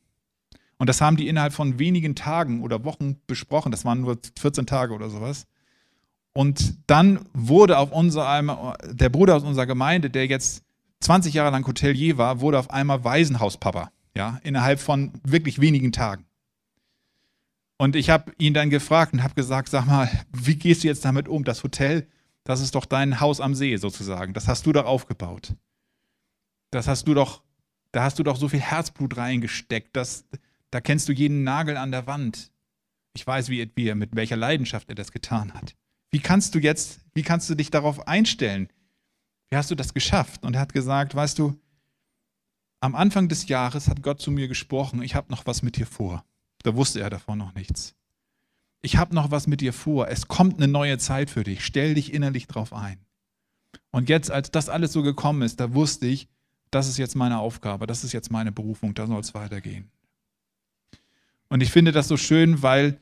Und 0.77 0.87
das 0.87 1.01
haben 1.01 1.17
die 1.17 1.27
innerhalb 1.27 1.53
von 1.53 1.79
wenigen 1.79 2.15
Tagen 2.15 2.61
oder 2.61 2.83
Wochen 2.85 3.17
besprochen, 3.27 3.71
das 3.71 3.83
waren 3.83 4.01
nur 4.01 4.17
14 4.39 4.65
Tage 4.65 4.93
oder 4.93 5.09
sowas. 5.09 5.45
Und 6.33 6.77
dann 6.87 7.19
wurde 7.33 7.77
auf 7.77 7.91
unser, 7.91 8.77
der 8.91 9.09
Bruder 9.09 9.35
aus 9.35 9.43
unserer 9.43 9.65
Gemeinde, 9.65 10.09
der 10.09 10.27
jetzt 10.27 10.63
20 11.01 11.33
Jahre 11.33 11.51
lang 11.51 11.65
Hotelier 11.65 12.17
war, 12.17 12.41
wurde 12.41 12.59
auf 12.59 12.69
einmal 12.69 13.03
Waisenhauspapa 13.03 13.91
ja, 14.17 14.39
innerhalb 14.43 14.79
von 14.79 15.13
wirklich 15.23 15.61
wenigen 15.61 15.91
Tagen. 15.91 16.25
Und 17.77 17.95
ich 17.95 18.09
habe 18.09 18.33
ihn 18.39 18.55
dann 18.55 18.71
gefragt 18.71 19.13
und 19.13 19.21
habe 19.21 19.35
gesagt, 19.35 19.69
sag 19.69 19.85
mal, 19.85 20.09
wie 20.33 20.55
gehst 20.55 20.83
du 20.83 20.87
jetzt 20.87 21.05
damit 21.05 21.27
um? 21.27 21.43
Das 21.43 21.63
Hotel, 21.63 22.07
das 22.43 22.59
ist 22.59 22.73
doch 22.73 22.85
dein 22.85 23.19
Haus 23.19 23.39
am 23.39 23.53
See 23.53 23.75
sozusagen. 23.77 24.33
Das 24.33 24.47
hast 24.47 24.65
du 24.65 24.73
doch 24.73 24.85
aufgebaut. 24.85 25.53
Das 26.71 26.87
hast 26.87 27.07
du 27.07 27.13
doch, 27.13 27.43
da 27.91 28.03
hast 28.03 28.17
du 28.17 28.23
doch 28.23 28.37
so 28.37 28.49
viel 28.49 28.59
Herzblut 28.59 29.15
reingesteckt. 29.17 29.95
Das, 29.95 30.25
da 30.71 30.81
kennst 30.81 31.07
du 31.07 31.13
jeden 31.13 31.43
Nagel 31.43 31.77
an 31.77 31.91
der 31.91 32.07
Wand. 32.07 32.51
Ich 33.13 33.25
weiß, 33.25 33.49
wie, 33.49 33.71
wie 33.75 33.93
mit 33.93 34.15
welcher 34.15 34.35
Leidenschaft 34.35 34.89
er 34.89 34.95
das 34.95 35.11
getan 35.11 35.53
hat. 35.53 35.75
Wie 36.09 36.19
kannst 36.19 36.55
du 36.55 36.59
jetzt, 36.59 37.01
wie 37.13 37.21
kannst 37.21 37.49
du 37.51 37.55
dich 37.55 37.69
darauf 37.69 38.07
einstellen? 38.07 38.69
Wie 39.51 39.57
hast 39.57 39.69
du 39.69 39.75
das 39.75 39.93
geschafft? 39.93 40.43
Und 40.43 40.55
er 40.55 40.61
hat 40.61 40.73
gesagt, 40.73 41.13
weißt 41.13 41.37
du, 41.37 41.59
am 42.79 42.95
Anfang 42.95 43.27
des 43.27 43.47
Jahres 43.47 43.87
hat 43.87 44.03
Gott 44.03 44.21
zu 44.21 44.31
mir 44.31 44.47
gesprochen, 44.47 45.01
ich 45.01 45.15
habe 45.15 45.31
noch 45.31 45.45
was 45.45 45.61
mit 45.61 45.77
dir 45.77 45.87
vor. 45.87 46.23
Da 46.63 46.75
wusste 46.75 46.99
er 46.99 47.09
davon 47.09 47.37
noch 47.37 47.53
nichts. 47.55 47.95
Ich 48.81 48.97
habe 48.97 49.15
noch 49.15 49.31
was 49.31 49.47
mit 49.47 49.61
dir 49.61 49.73
vor. 49.73 50.07
Es 50.07 50.27
kommt 50.27 50.57
eine 50.57 50.67
neue 50.67 50.97
Zeit 50.97 51.29
für 51.29 51.43
dich. 51.43 51.65
Stell 51.65 51.95
dich 51.95 52.13
innerlich 52.13 52.47
drauf 52.47 52.73
ein. 52.73 52.99
Und 53.91 54.09
jetzt, 54.09 54.29
als 54.29 54.51
das 54.51 54.69
alles 54.69 54.93
so 54.93 55.01
gekommen 55.01 55.41
ist, 55.41 55.59
da 55.59 55.73
wusste 55.73 56.07
ich, 56.07 56.27
das 56.71 56.87
ist 56.87 56.97
jetzt 56.97 57.15
meine 57.15 57.39
Aufgabe, 57.39 57.87
das 57.87 58.03
ist 58.03 58.11
jetzt 58.11 58.31
meine 58.31 58.51
Berufung, 58.51 58.93
da 58.93 59.07
soll 59.07 59.19
es 59.21 59.33
weitergehen. 59.33 59.89
Und 61.49 61.61
ich 61.61 61.71
finde 61.71 61.91
das 61.91 62.07
so 62.07 62.17
schön, 62.17 62.61
weil 62.61 62.99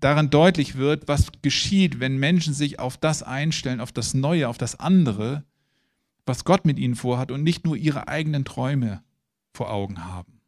daran 0.00 0.30
deutlich 0.30 0.76
wird, 0.76 1.08
was 1.08 1.28
geschieht, 1.42 1.98
wenn 1.98 2.18
Menschen 2.18 2.54
sich 2.54 2.78
auf 2.78 2.96
das 2.98 3.22
einstellen, 3.22 3.80
auf 3.80 3.92
das 3.92 4.14
Neue, 4.14 4.48
auf 4.48 4.58
das 4.58 4.78
andere, 4.78 5.44
was 6.28 6.44
Gott 6.44 6.64
mit 6.64 6.78
ihnen 6.78 6.94
vorhat 6.94 7.30
und 7.30 7.42
nicht 7.42 7.64
nur 7.64 7.76
ihre 7.76 8.08
eigenen 8.08 8.44
Träume 8.44 9.02
vor 9.52 9.70
Augen 9.70 10.04
haben. 10.04 10.40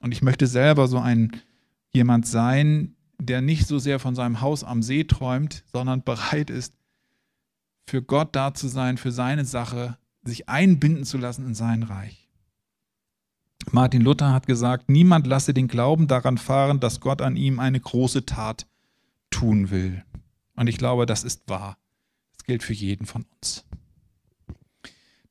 Und 0.00 0.12
ich 0.12 0.22
möchte 0.22 0.46
selber 0.46 0.88
so 0.88 0.98
ein 0.98 1.32
jemand 1.90 2.26
sein, 2.26 2.96
der 3.18 3.40
nicht 3.40 3.66
so 3.66 3.78
sehr 3.78 3.98
von 3.98 4.14
seinem 4.14 4.40
Haus 4.40 4.64
am 4.64 4.82
See 4.82 5.04
träumt, 5.04 5.64
sondern 5.72 6.02
bereit 6.02 6.50
ist, 6.50 6.74
für 7.86 8.02
Gott 8.02 8.34
da 8.34 8.54
zu 8.54 8.68
sein, 8.68 8.96
für 8.96 9.12
seine 9.12 9.44
Sache, 9.44 9.98
sich 10.24 10.48
einbinden 10.48 11.04
zu 11.04 11.18
lassen 11.18 11.46
in 11.46 11.54
sein 11.54 11.82
Reich. 11.82 12.28
Martin 13.70 14.02
Luther 14.02 14.32
hat 14.32 14.46
gesagt, 14.46 14.88
niemand 14.88 15.26
lasse 15.26 15.54
den 15.54 15.68
Glauben 15.68 16.06
daran 16.06 16.38
fahren, 16.38 16.80
dass 16.80 17.00
Gott 17.00 17.22
an 17.22 17.36
ihm 17.36 17.60
eine 17.60 17.80
große 17.80 18.26
Tat 18.26 18.66
tun 19.30 19.70
will. 19.70 20.04
Und 20.56 20.68
ich 20.68 20.78
glaube, 20.78 21.06
das 21.06 21.24
ist 21.24 21.48
wahr. 21.48 21.76
Das 22.36 22.44
gilt 22.44 22.62
für 22.62 22.72
jeden 22.72 23.06
von 23.06 23.24
uns. 23.36 23.64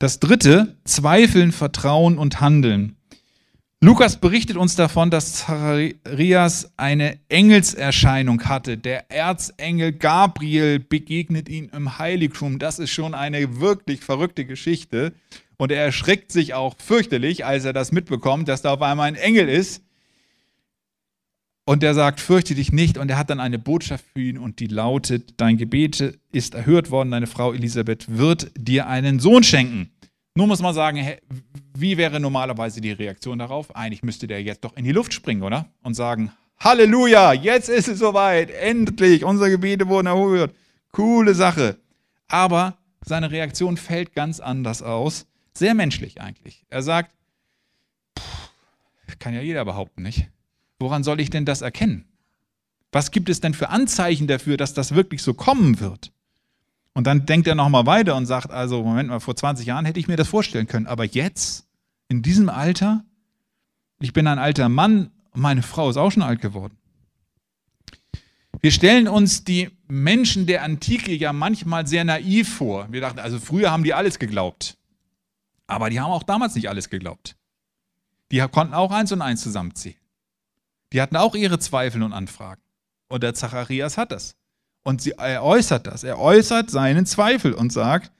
Das 0.03 0.19
dritte, 0.19 0.75
Zweifeln, 0.83 1.53
Vertrauen 1.53 2.17
und 2.17 2.41
Handeln. 2.41 2.97
Lukas 3.79 4.19
berichtet 4.19 4.57
uns 4.57 4.75
davon, 4.75 5.09
dass 5.09 5.35
Zacharias 5.35 6.73
eine 6.75 7.19
Engelserscheinung 7.29 8.43
hatte. 8.43 8.77
Der 8.77 9.09
Erzengel 9.09 9.93
Gabriel 9.93 10.79
begegnet 10.79 11.47
ihm 11.47 11.69
im 11.71 11.99
Heiligtum. 11.99 12.59
Das 12.59 12.79
ist 12.79 12.91
schon 12.91 13.13
eine 13.13 13.61
wirklich 13.61 14.01
verrückte 14.01 14.43
Geschichte. 14.43 15.13
Und 15.55 15.71
er 15.71 15.85
erschreckt 15.85 16.33
sich 16.33 16.53
auch 16.53 16.75
fürchterlich, 16.79 17.45
als 17.45 17.63
er 17.63 17.71
das 17.71 17.93
mitbekommt, 17.93 18.49
dass 18.49 18.61
da 18.61 18.73
auf 18.73 18.81
einmal 18.81 19.07
ein 19.07 19.15
Engel 19.15 19.47
ist. 19.47 19.83
Und 21.65 21.81
der 21.81 21.93
sagt, 21.93 22.19
fürchte 22.19 22.55
dich 22.55 22.73
nicht. 22.73 22.97
Und 22.97 23.09
er 23.09 23.17
hat 23.17 23.29
dann 23.29 23.39
eine 23.39 23.57
Botschaft 23.57 24.03
für 24.13 24.19
ihn 24.19 24.37
und 24.37 24.59
die 24.59 24.67
lautet, 24.67 25.35
dein 25.37 25.55
Gebet 25.55 26.19
ist 26.33 26.55
erhört 26.55 26.91
worden, 26.91 27.11
deine 27.11 27.27
Frau 27.27 27.53
Elisabeth 27.53 28.17
wird 28.17 28.51
dir 28.57 28.87
einen 28.87 29.21
Sohn 29.21 29.43
schenken. 29.43 29.92
Nun 30.35 30.47
muss 30.47 30.61
man 30.61 30.73
sagen, 30.73 31.17
wie 31.75 31.97
wäre 31.97 32.19
normalerweise 32.19 32.81
die 32.81 32.91
Reaktion 32.91 33.37
darauf? 33.37 33.75
Eigentlich 33.75 34.01
müsste 34.01 34.25
der 34.25 34.41
jetzt 34.41 34.63
doch 34.63 34.75
in 34.75 34.83
die 34.83 34.91
Luft 34.91 35.13
springen, 35.13 35.43
oder? 35.43 35.67
Und 35.83 35.93
sagen, 35.93 36.31
Halleluja, 36.59 37.33
jetzt 37.33 37.69
ist 37.69 37.87
es 37.87 37.99
soweit, 37.99 38.49
endlich, 38.49 39.23
unsere 39.25 39.51
Gebete 39.51 39.87
wurden 39.87 40.07
erhört. 40.07 40.55
Coole 40.91 41.35
Sache. 41.35 41.77
Aber 42.27 42.77
seine 43.05 43.29
Reaktion 43.29 43.77
fällt 43.77 44.13
ganz 44.13 44.39
anders 44.39 44.81
aus. 44.81 45.27
Sehr 45.53 45.75
menschlich 45.75 46.21
eigentlich. 46.21 46.65
Er 46.69 46.81
sagt, 46.81 47.11
pff, 48.17 48.49
kann 49.19 49.35
ja 49.35 49.41
jeder 49.41 49.65
behaupten, 49.65 50.01
nicht? 50.01 50.29
Woran 50.79 51.03
soll 51.03 51.19
ich 51.19 51.29
denn 51.29 51.45
das 51.45 51.61
erkennen? 51.61 52.05
Was 52.91 53.11
gibt 53.11 53.29
es 53.29 53.39
denn 53.39 53.53
für 53.53 53.69
Anzeichen 53.69 54.27
dafür, 54.27 54.57
dass 54.57 54.73
das 54.73 54.95
wirklich 54.95 55.21
so 55.21 55.33
kommen 55.33 55.79
wird? 55.79 56.11
Und 56.93 57.07
dann 57.07 57.25
denkt 57.25 57.47
er 57.47 57.55
nochmal 57.55 57.85
weiter 57.85 58.15
und 58.15 58.25
sagt, 58.25 58.51
also 58.51 58.83
Moment 58.83 59.09
mal, 59.09 59.19
vor 59.19 59.35
20 59.35 59.65
Jahren 59.65 59.85
hätte 59.85 59.99
ich 59.99 60.07
mir 60.07 60.15
das 60.15 60.27
vorstellen 60.27 60.67
können, 60.67 60.87
aber 60.87 61.05
jetzt, 61.05 61.67
in 62.07 62.21
diesem 62.21 62.49
Alter, 62.49 63.03
ich 63.99 64.13
bin 64.13 64.27
ein 64.27 64.39
alter 64.39 64.69
Mann 64.69 65.11
meine 65.33 65.63
Frau 65.63 65.89
ist 65.89 65.97
auch 65.97 66.11
schon 66.11 66.23
alt 66.23 66.41
geworden. 66.41 66.77
Wir 68.61 68.71
stellen 68.71 69.07
uns 69.07 69.43
die 69.43 69.71
Menschen 69.87 70.45
der 70.45 70.63
Antike 70.63 71.13
ja 71.13 71.33
manchmal 71.33 71.85
sehr 71.85 72.05
naiv 72.05 72.55
vor. 72.55 72.87
Wir 72.91 73.01
dachten, 73.01 73.19
also 73.19 73.39
früher 73.39 73.71
haben 73.71 73.83
die 73.83 73.93
alles 73.93 74.19
geglaubt. 74.19 74.77
Aber 75.67 75.89
die 75.89 75.99
haben 75.99 76.11
auch 76.11 76.23
damals 76.23 76.55
nicht 76.55 76.69
alles 76.69 76.89
geglaubt. 76.89 77.35
Die 78.31 78.39
konnten 78.39 78.73
auch 78.73 78.91
eins 78.91 79.11
und 79.11 79.21
eins 79.21 79.41
zusammenziehen. 79.41 79.97
Die 80.93 81.01
hatten 81.01 81.17
auch 81.17 81.35
ihre 81.35 81.59
Zweifel 81.59 82.03
und 82.03 82.13
Anfragen. 82.13 82.61
Und 83.09 83.23
der 83.23 83.33
Zacharias 83.33 83.97
hat 83.97 84.11
das. 84.11 84.35
Und 84.83 85.01
sie, 85.01 85.11
er 85.11 85.43
äußert 85.43 85.87
das. 85.87 86.03
Er 86.03 86.19
äußert 86.19 86.69
seinen 86.69 87.05
Zweifel 87.05 87.53
und 87.53 87.71
sagt, 87.71 88.11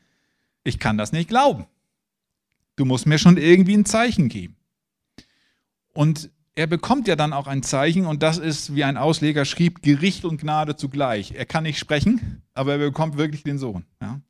ich 0.64 0.80
kann 0.80 0.98
das 0.98 1.12
nicht 1.12 1.30
glauben. 1.30 1.66
Du 2.76 2.86
musst 2.86 3.06
mir 3.06 3.20
schon 3.20 3.38
irgendwie 3.38 3.76
ein 3.76 3.86
Zeichen 3.86 4.30
geben. 4.30 4.56
Und 5.94 6.32
er 6.56 6.68
bekommt 6.68 7.08
ja 7.08 7.16
dann 7.16 7.34
auch 7.34 7.48
ein 7.48 7.64
Zeichen 7.64 8.06
und 8.06 8.22
das 8.24 8.38
ist, 8.38 8.76
wie 8.76 8.84
ein 8.84 8.98
Ausleger 8.98 9.44
schrieb, 9.46 9.82
Gericht 9.82 10.24
und 10.24 10.40
Gnade 10.40 10.76
zugleich. 10.76 11.32
Er 11.32 11.46
kann 11.46 11.64
nicht 11.64 11.80
sprechen, 11.80 12.44
aber 12.54 12.74
er 12.74 12.78
bekommt 12.80 13.18
wirklich 13.18 13.44
den 13.44 13.58
Sohn. 13.58 13.86
Ja? 14.02 14.22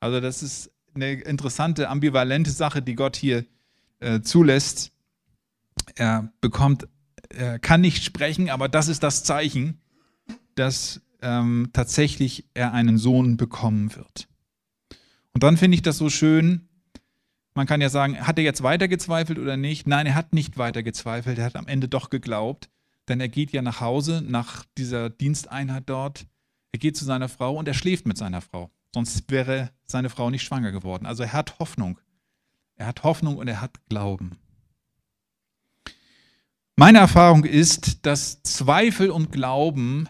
Also 0.00 0.20
das 0.20 0.42
ist 0.42 0.70
eine 0.94 1.12
interessante, 1.12 1.88
ambivalente 1.88 2.50
Sache, 2.50 2.82
die 2.82 2.94
Gott 2.94 3.16
hier 3.16 3.44
äh, 4.00 4.20
zulässt. 4.20 4.92
Er 5.96 6.32
bekommt, 6.40 6.86
er 7.28 7.58
kann 7.58 7.80
nicht 7.80 8.04
sprechen, 8.04 8.50
aber 8.50 8.68
das 8.68 8.88
ist 8.88 9.02
das 9.02 9.24
Zeichen, 9.24 9.80
dass 10.54 11.00
ähm, 11.22 11.70
tatsächlich 11.72 12.46
er 12.54 12.72
einen 12.72 12.98
Sohn 12.98 13.36
bekommen 13.36 13.94
wird. 13.96 14.28
Und 15.32 15.42
dann 15.42 15.56
finde 15.56 15.76
ich 15.76 15.82
das 15.82 15.98
so 15.98 16.10
schön, 16.10 16.68
man 17.54 17.66
kann 17.66 17.80
ja 17.80 17.88
sagen, 17.88 18.26
hat 18.26 18.38
er 18.38 18.44
jetzt 18.44 18.62
weiter 18.62 18.88
gezweifelt 18.88 19.38
oder 19.38 19.56
nicht? 19.56 19.86
Nein, 19.86 20.06
er 20.06 20.14
hat 20.14 20.32
nicht 20.32 20.58
weiter 20.58 20.82
gezweifelt, 20.82 21.38
er 21.38 21.44
hat 21.44 21.56
am 21.56 21.66
Ende 21.66 21.88
doch 21.88 22.10
geglaubt, 22.10 22.70
denn 23.08 23.20
er 23.20 23.28
geht 23.28 23.52
ja 23.52 23.62
nach 23.62 23.80
Hause, 23.80 24.22
nach 24.26 24.64
dieser 24.78 25.10
Diensteinheit 25.10 25.84
dort, 25.86 26.26
er 26.72 26.78
geht 26.78 26.96
zu 26.96 27.04
seiner 27.04 27.28
Frau 27.28 27.56
und 27.56 27.68
er 27.68 27.74
schläft 27.74 28.06
mit 28.06 28.16
seiner 28.16 28.40
Frau. 28.40 28.70
Sonst 28.94 29.30
wäre 29.30 29.70
seine 29.84 30.10
Frau 30.10 30.30
nicht 30.30 30.42
schwanger 30.42 30.72
geworden. 30.72 31.06
Also 31.06 31.22
er 31.22 31.32
hat 31.32 31.58
Hoffnung. 31.58 31.98
Er 32.76 32.86
hat 32.86 33.04
Hoffnung 33.04 33.36
und 33.36 33.48
er 33.48 33.60
hat 33.60 33.78
Glauben. 33.88 34.38
Meine 36.76 36.98
Erfahrung 36.98 37.44
ist, 37.44 38.06
dass 38.06 38.42
Zweifel 38.42 39.10
und 39.10 39.30
Glauben 39.30 40.08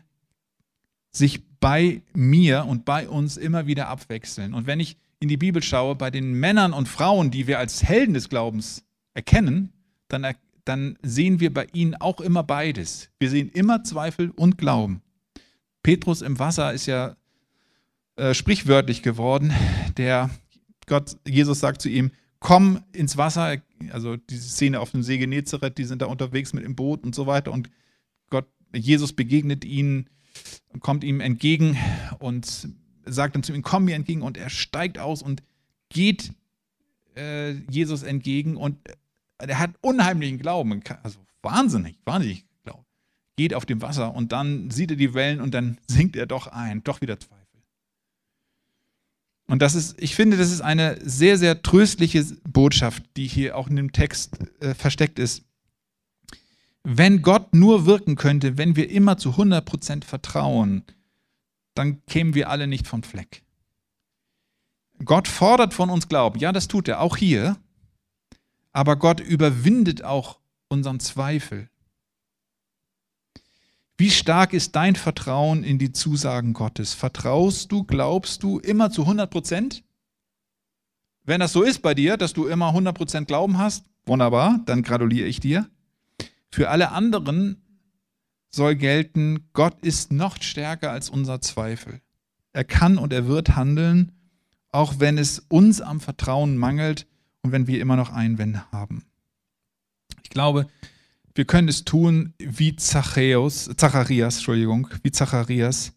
sich 1.12 1.42
bei 1.60 2.02
mir 2.14 2.64
und 2.66 2.84
bei 2.84 3.08
uns 3.08 3.36
immer 3.36 3.66
wieder 3.66 3.88
abwechseln. 3.88 4.54
Und 4.54 4.66
wenn 4.66 4.80
ich 4.80 4.96
in 5.20 5.28
die 5.28 5.36
Bibel 5.36 5.62
schaue, 5.62 5.94
bei 5.94 6.10
den 6.10 6.32
Männern 6.32 6.72
und 6.72 6.88
Frauen, 6.88 7.30
die 7.30 7.46
wir 7.46 7.58
als 7.58 7.84
Helden 7.84 8.14
des 8.14 8.28
Glaubens 8.28 8.82
erkennen, 9.14 9.72
dann, 10.08 10.26
dann 10.64 10.98
sehen 11.02 11.38
wir 11.38 11.54
bei 11.54 11.68
ihnen 11.72 11.94
auch 11.94 12.20
immer 12.20 12.42
beides. 12.42 13.10
Wir 13.20 13.30
sehen 13.30 13.50
immer 13.52 13.84
Zweifel 13.84 14.30
und 14.30 14.58
Glauben. 14.58 15.02
Petrus 15.82 16.22
im 16.22 16.38
Wasser 16.38 16.72
ist 16.72 16.86
ja 16.86 17.16
äh, 18.16 18.34
sprichwörtlich 18.34 19.02
geworden. 19.02 19.52
Der 19.96 20.30
Gott, 20.86 21.16
Jesus 21.26 21.60
sagt 21.60 21.82
zu 21.82 21.88
ihm, 21.88 22.10
komm 22.40 22.82
ins 22.92 23.16
Wasser, 23.16 23.58
also 23.90 24.16
diese 24.16 24.48
Szene 24.48 24.80
auf 24.80 24.90
dem 24.90 25.02
See 25.02 25.18
Genezareth, 25.18 25.78
die 25.78 25.84
sind 25.84 26.02
da 26.02 26.06
unterwegs 26.06 26.52
mit 26.52 26.64
dem 26.64 26.74
Boot 26.74 27.04
und 27.04 27.14
so 27.14 27.26
weiter 27.26 27.52
und 27.52 27.70
Gott, 28.30 28.46
Jesus 28.74 29.12
begegnet 29.12 29.64
ihnen, 29.64 30.08
kommt 30.80 31.04
ihm 31.04 31.20
entgegen 31.20 31.76
und 32.18 32.68
sagt 33.04 33.34
dann 33.34 33.42
zu 33.42 33.52
ihm, 33.52 33.62
komm 33.62 33.84
mir 33.84 33.94
entgegen. 33.94 34.22
Und 34.22 34.36
er 34.36 34.50
steigt 34.50 34.98
aus 34.98 35.22
und 35.22 35.42
geht 35.88 36.32
äh, 37.16 37.52
Jesus 37.70 38.02
entgegen. 38.02 38.56
Und 38.56 38.78
er 39.38 39.58
hat 39.58 39.72
unheimlichen 39.80 40.38
Glauben, 40.38 40.82
also 41.02 41.18
wahnsinnig, 41.42 41.96
wahnsinnig 42.04 42.44
Glauben, 42.64 42.84
geht 43.36 43.54
auf 43.54 43.66
dem 43.66 43.82
Wasser 43.82 44.14
und 44.14 44.32
dann 44.32 44.70
sieht 44.70 44.90
er 44.90 44.96
die 44.96 45.14
Wellen 45.14 45.40
und 45.40 45.52
dann 45.52 45.78
sinkt 45.86 46.16
er 46.16 46.26
doch 46.26 46.46
ein, 46.46 46.82
doch 46.84 47.00
wieder 47.00 47.18
Zweifel. 47.18 47.42
Und 49.48 49.60
das 49.60 49.74
ist, 49.74 50.00
ich 50.00 50.14
finde, 50.14 50.36
das 50.36 50.50
ist 50.50 50.60
eine 50.62 50.98
sehr, 51.02 51.36
sehr 51.36 51.60
tröstliche 51.62 52.24
Botschaft, 52.48 53.04
die 53.16 53.26
hier 53.26 53.56
auch 53.56 53.68
in 53.68 53.76
dem 53.76 53.92
Text 53.92 54.38
äh, 54.60 54.74
versteckt 54.74 55.18
ist. 55.18 55.44
Wenn 56.84 57.22
Gott 57.22 57.54
nur 57.54 57.86
wirken 57.86 58.16
könnte, 58.16 58.58
wenn 58.58 58.74
wir 58.76 58.90
immer 58.90 59.16
zu 59.16 59.30
100% 59.30 60.04
vertrauen, 60.04 60.84
dann 61.74 62.04
kämen 62.06 62.34
wir 62.34 62.50
alle 62.50 62.66
nicht 62.66 62.86
vom 62.86 63.02
Fleck. 63.02 63.44
Gott 65.04 65.28
fordert 65.28 65.74
von 65.74 65.90
uns 65.90 66.08
Glauben. 66.08 66.38
Ja, 66.38 66.52
das 66.52 66.68
tut 66.68 66.88
er, 66.88 67.00
auch 67.00 67.16
hier. 67.16 67.56
Aber 68.72 68.96
Gott 68.96 69.20
überwindet 69.20 70.02
auch 70.04 70.38
unseren 70.68 71.00
Zweifel. 71.00 71.68
Wie 73.96 74.10
stark 74.10 74.52
ist 74.52 74.74
dein 74.74 74.96
Vertrauen 74.96 75.62
in 75.62 75.78
die 75.78 75.92
Zusagen 75.92 76.54
Gottes? 76.54 76.94
Vertraust 76.94 77.70
du, 77.70 77.84
glaubst 77.84 78.42
du 78.42 78.58
immer 78.58 78.90
zu 78.90 79.02
100 79.02 79.30
Prozent? 79.30 79.84
Wenn 81.24 81.40
das 81.40 81.52
so 81.52 81.62
ist 81.62 81.82
bei 81.82 81.94
dir, 81.94 82.16
dass 82.16 82.32
du 82.32 82.46
immer 82.46 82.68
100 82.68 82.96
Prozent 82.96 83.28
Glauben 83.28 83.58
hast, 83.58 83.84
wunderbar, 84.06 84.60
dann 84.66 84.82
gratuliere 84.82 85.28
ich 85.28 85.38
dir. 85.38 85.68
Für 86.52 86.68
alle 86.68 86.92
anderen 86.92 87.56
soll 88.50 88.76
gelten, 88.76 89.48
Gott 89.54 89.80
ist 89.80 90.12
noch 90.12 90.40
stärker 90.42 90.90
als 90.90 91.08
unser 91.08 91.40
Zweifel. 91.40 92.02
Er 92.52 92.64
kann 92.64 92.98
und 92.98 93.12
er 93.14 93.26
wird 93.26 93.56
handeln, 93.56 94.12
auch 94.70 95.00
wenn 95.00 95.16
es 95.16 95.38
uns 95.48 95.80
am 95.80 96.00
Vertrauen 96.00 96.58
mangelt 96.58 97.06
und 97.40 97.52
wenn 97.52 97.66
wir 97.66 97.80
immer 97.80 97.96
noch 97.96 98.12
Einwände 98.12 98.70
haben. 98.70 99.06
Ich 100.22 100.28
glaube, 100.28 100.66
wir 101.34 101.46
können 101.46 101.68
es 101.68 101.84
tun 101.84 102.34
wie 102.38 102.76
Zachäus, 102.76 103.70
Zacharias, 103.76 104.36
Entschuldigung, 104.36 104.88
wie 105.02 105.10
Zacharias. 105.10 105.94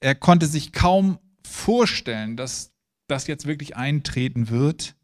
Er 0.00 0.14
konnte 0.14 0.46
sich 0.46 0.72
kaum 0.72 1.18
vorstellen, 1.46 2.38
dass 2.38 2.72
das 3.06 3.26
jetzt 3.26 3.46
wirklich 3.46 3.76
eintreten 3.76 4.48
wird, 4.48 4.94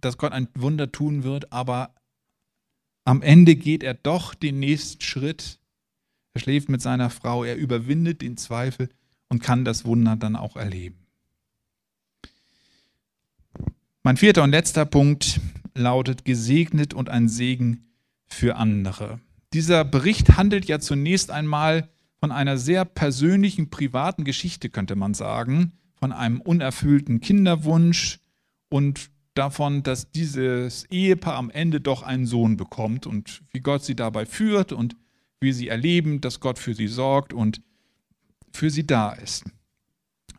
dass 0.00 0.16
Gott 0.16 0.32
ein 0.32 0.48
Wunder 0.54 0.90
tun 0.90 1.24
wird, 1.24 1.52
aber 1.52 1.94
am 3.08 3.22
Ende 3.22 3.56
geht 3.56 3.82
er 3.82 3.94
doch 3.94 4.34
den 4.34 4.60
nächsten 4.60 5.00
Schritt. 5.00 5.60
Er 6.34 6.42
schläft 6.42 6.68
mit 6.68 6.82
seiner 6.82 7.08
Frau, 7.08 7.42
er 7.42 7.56
überwindet 7.56 8.20
den 8.20 8.36
Zweifel 8.36 8.90
und 9.30 9.42
kann 9.42 9.64
das 9.64 9.86
Wunder 9.86 10.14
dann 10.16 10.36
auch 10.36 10.56
erleben. 10.56 11.06
Mein 14.02 14.18
vierter 14.18 14.42
und 14.42 14.50
letzter 14.50 14.84
Punkt 14.84 15.40
lautet 15.74 16.26
gesegnet 16.26 16.92
und 16.92 17.08
ein 17.08 17.30
Segen 17.30 17.86
für 18.26 18.56
andere. 18.56 19.20
Dieser 19.54 19.86
Bericht 19.86 20.36
handelt 20.36 20.66
ja 20.66 20.78
zunächst 20.78 21.30
einmal 21.30 21.88
von 22.20 22.30
einer 22.30 22.58
sehr 22.58 22.84
persönlichen, 22.84 23.70
privaten 23.70 24.24
Geschichte, 24.24 24.68
könnte 24.68 24.96
man 24.96 25.14
sagen, 25.14 25.72
von 25.96 26.12
einem 26.12 26.42
unerfüllten 26.42 27.20
Kinderwunsch 27.22 28.20
und 28.68 29.08
davon, 29.38 29.82
dass 29.82 30.10
dieses 30.10 30.84
Ehepaar 30.90 31.36
am 31.36 31.50
Ende 31.50 31.80
doch 31.80 32.02
einen 32.02 32.26
Sohn 32.26 32.56
bekommt 32.56 33.06
und 33.06 33.42
wie 33.52 33.60
Gott 33.60 33.84
sie 33.84 33.96
dabei 33.96 34.26
führt 34.26 34.72
und 34.72 34.96
wie 35.40 35.52
sie 35.52 35.68
erleben, 35.68 36.20
dass 36.20 36.40
Gott 36.40 36.58
für 36.58 36.74
sie 36.74 36.88
sorgt 36.88 37.32
und 37.32 37.62
für 38.52 38.70
sie 38.70 38.86
da 38.86 39.12
ist. 39.12 39.44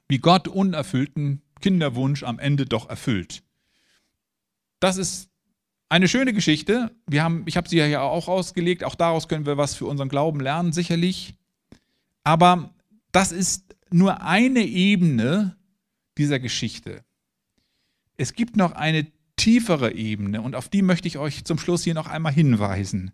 Wie 0.08 0.18
Gott 0.18 0.48
unerfüllten 0.48 1.42
Kinderwunsch 1.62 2.24
am 2.24 2.40
Ende 2.40 2.66
doch 2.66 2.90
erfüllt. 2.90 3.44
Das 4.80 4.98
ist 4.98 5.30
eine 5.90 6.08
schöne 6.08 6.34
Geschichte. 6.34 6.92
Wir 7.08 7.24
haben, 7.24 7.44
ich 7.48 7.58
habe 7.58 7.70
sie 7.70 7.78
ja 7.78 8.02
auch 8.02 8.28
ausgelegt. 8.28 8.84
Auch 8.84 8.96
daraus 8.96 9.28
können 9.28 9.46
wir 9.46 9.58
was 9.58 9.76
für 9.76 9.86
unseren 9.86 10.10
Glauben 10.10 10.40
lernen, 10.40 10.72
sicherlich. 10.72 11.36
Aber 12.24 12.74
das 13.12 13.32
ist 13.32 13.76
nur 13.92 14.22
eine 14.22 14.62
Ebene 14.62 15.58
dieser 16.18 16.40
Geschichte. 16.40 17.04
Es 18.20 18.34
gibt 18.34 18.58
noch 18.58 18.74
eine 18.74 19.08
tiefere 19.38 19.94
Ebene 19.94 20.42
und 20.42 20.54
auf 20.54 20.68
die 20.68 20.82
möchte 20.82 21.08
ich 21.08 21.18
euch 21.18 21.46
zum 21.46 21.58
Schluss 21.58 21.86
hier 21.86 21.94
noch 21.94 22.08
einmal 22.08 22.34
hinweisen. 22.34 23.14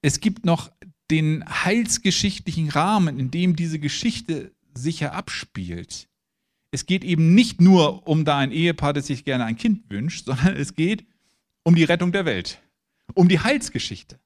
Es 0.00 0.20
gibt 0.20 0.46
noch 0.46 0.72
den 1.10 1.44
heilsgeschichtlichen 1.46 2.70
Rahmen, 2.70 3.18
in 3.18 3.30
dem 3.30 3.54
diese 3.54 3.78
Geschichte 3.78 4.50
sich 4.74 5.04
abspielt. 5.04 6.08
Es 6.70 6.86
geht 6.86 7.04
eben 7.04 7.34
nicht 7.34 7.60
nur 7.60 8.08
um 8.08 8.24
da 8.24 8.38
ein 8.38 8.50
Ehepaar, 8.50 8.94
das 8.94 9.08
sich 9.08 9.26
gerne 9.26 9.44
ein 9.44 9.56
Kind 9.56 9.90
wünscht, 9.90 10.24
sondern 10.24 10.56
es 10.56 10.74
geht 10.74 11.04
um 11.62 11.74
die 11.74 11.84
Rettung 11.84 12.10
der 12.10 12.24
Welt, 12.24 12.62
um 13.12 13.28
die 13.28 13.40
Heilsgeschichte. 13.40 14.18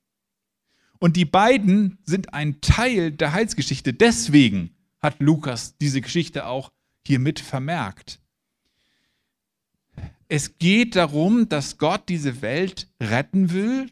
Und 1.01 1.17
die 1.17 1.25
beiden 1.25 1.99
sind 2.05 2.35
ein 2.35 2.61
Teil 2.61 3.11
der 3.11 3.33
Heilsgeschichte. 3.33 3.93
Deswegen 3.93 4.77
hat 5.01 5.19
Lukas 5.19 5.77
diese 5.79 6.01
Geschichte 6.01 6.47
auch 6.47 6.71
hier 7.05 7.19
mit 7.19 7.41
vermerkt. 7.41 8.22
Es 10.35 10.57
geht 10.57 10.97
darum, 10.97 11.51
dass 11.51 11.77
Gott 11.77 12.09
diese 12.09 12.41
Welt 12.41 12.89
retten 13.03 13.53
will, 13.53 13.91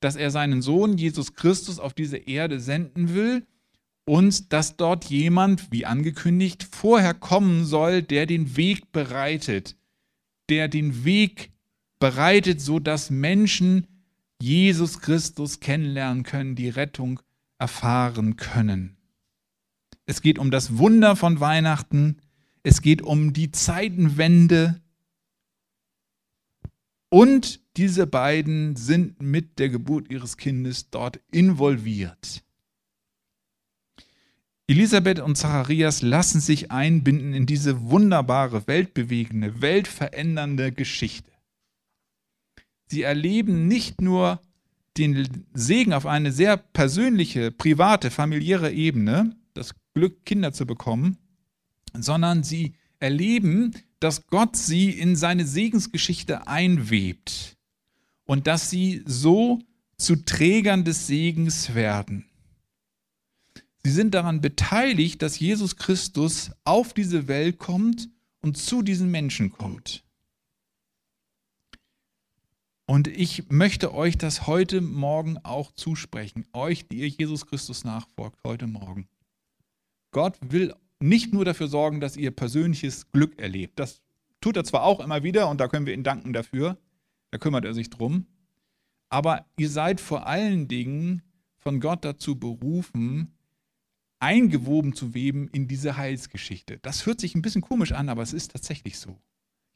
dass 0.00 0.16
er 0.16 0.32
seinen 0.32 0.60
Sohn 0.60 0.98
Jesus 0.98 1.34
Christus 1.34 1.78
auf 1.78 1.94
diese 1.94 2.16
Erde 2.16 2.58
senden 2.58 3.14
will 3.14 3.46
und 4.04 4.52
dass 4.52 4.76
dort 4.76 5.04
jemand, 5.04 5.70
wie 5.70 5.86
angekündigt, 5.86 6.66
vorher 6.68 7.14
kommen 7.14 7.64
soll, 7.64 8.02
der 8.02 8.26
den 8.26 8.56
Weg 8.56 8.90
bereitet, 8.90 9.76
der 10.48 10.66
den 10.66 11.04
Weg 11.04 11.52
bereitet, 12.00 12.60
so 12.60 12.80
dass 12.80 13.10
Menschen 13.10 13.86
Jesus 14.42 14.98
Christus 14.98 15.60
kennenlernen 15.60 16.24
können, 16.24 16.56
die 16.56 16.68
Rettung 16.68 17.20
erfahren 17.60 18.34
können. 18.34 18.96
Es 20.04 20.20
geht 20.20 20.40
um 20.40 20.50
das 20.50 20.78
Wunder 20.78 21.14
von 21.14 21.38
Weihnachten, 21.38 22.16
es 22.64 22.82
geht 22.82 23.02
um 23.02 23.32
die 23.32 23.52
Zeitenwende 23.52 24.80
und 27.08 27.60
diese 27.76 28.06
beiden 28.06 28.76
sind 28.76 29.22
mit 29.22 29.58
der 29.58 29.68
Geburt 29.68 30.10
ihres 30.10 30.36
Kindes 30.36 30.90
dort 30.90 31.20
involviert. 31.30 32.42
Elisabeth 34.68 35.20
und 35.20 35.36
Zacharias 35.36 36.02
lassen 36.02 36.40
sich 36.40 36.72
einbinden 36.72 37.34
in 37.34 37.46
diese 37.46 37.88
wunderbare, 37.88 38.66
weltbewegende, 38.66 39.60
weltverändernde 39.60 40.72
Geschichte. 40.72 41.30
Sie 42.88 43.02
erleben 43.02 43.68
nicht 43.68 44.00
nur 44.00 44.40
den 44.96 45.46
Segen 45.52 45.92
auf 45.92 46.06
eine 46.06 46.32
sehr 46.32 46.56
persönliche, 46.56 47.52
private, 47.52 48.10
familiäre 48.10 48.72
Ebene, 48.72 49.36
das 49.54 49.74
Glück, 49.94 50.24
Kinder 50.24 50.52
zu 50.52 50.66
bekommen, 50.66 51.18
sondern 51.94 52.42
sie 52.42 52.74
erleben, 52.98 53.72
dass 54.00 54.26
Gott 54.26 54.56
sie 54.56 54.90
in 54.90 55.16
seine 55.16 55.46
Segensgeschichte 55.46 56.46
einwebt 56.46 57.56
und 58.24 58.46
dass 58.46 58.70
sie 58.70 59.02
so 59.06 59.60
zu 59.96 60.16
Trägern 60.16 60.84
des 60.84 61.06
Segens 61.06 61.74
werden. 61.74 62.26
Sie 63.82 63.92
sind 63.92 64.14
daran 64.14 64.40
beteiligt, 64.40 65.22
dass 65.22 65.38
Jesus 65.38 65.76
Christus 65.76 66.50
auf 66.64 66.92
diese 66.92 67.28
Welt 67.28 67.58
kommt 67.58 68.08
und 68.42 68.58
zu 68.58 68.82
diesen 68.82 69.10
Menschen 69.10 69.52
kommt. 69.52 70.04
Und 72.86 73.08
ich 73.08 73.48
möchte 73.50 73.94
euch 73.94 74.16
das 74.16 74.46
heute 74.46 74.80
Morgen 74.80 75.38
auch 75.38 75.72
zusprechen, 75.72 76.46
euch, 76.52 76.86
die 76.86 76.98
ihr 76.98 77.08
Jesus 77.08 77.46
Christus 77.46 77.84
nachfolgt, 77.84 78.38
heute 78.44 78.68
Morgen. 78.68 79.08
Gott 80.12 80.38
will 80.40 80.72
nicht 81.00 81.32
nur 81.32 81.44
dafür 81.44 81.68
sorgen, 81.68 82.00
dass 82.00 82.16
ihr 82.16 82.30
persönliches 82.30 83.10
Glück 83.12 83.38
erlebt. 83.38 83.78
Das 83.78 84.02
tut 84.40 84.56
er 84.56 84.64
zwar 84.64 84.82
auch 84.82 85.00
immer 85.00 85.22
wieder 85.22 85.48
und 85.48 85.60
da 85.60 85.68
können 85.68 85.86
wir 85.86 85.94
ihn 85.94 86.04
danken 86.04 86.32
dafür, 86.32 86.78
da 87.30 87.38
kümmert 87.38 87.64
er 87.64 87.74
sich 87.74 87.90
drum. 87.90 88.26
Aber 89.08 89.46
ihr 89.56 89.70
seid 89.70 90.00
vor 90.00 90.26
allen 90.26 90.68
Dingen 90.68 91.22
von 91.56 91.80
Gott 91.80 92.04
dazu 92.04 92.38
berufen, 92.38 93.34
eingewoben 94.18 94.94
zu 94.94 95.14
weben 95.14 95.48
in 95.48 95.68
diese 95.68 95.96
Heilsgeschichte. 95.96 96.78
Das 96.78 97.06
hört 97.06 97.20
sich 97.20 97.34
ein 97.34 97.42
bisschen 97.42 97.62
komisch 97.62 97.92
an, 97.92 98.08
aber 98.08 98.22
es 98.22 98.32
ist 98.32 98.52
tatsächlich 98.52 98.98
so. 98.98 99.20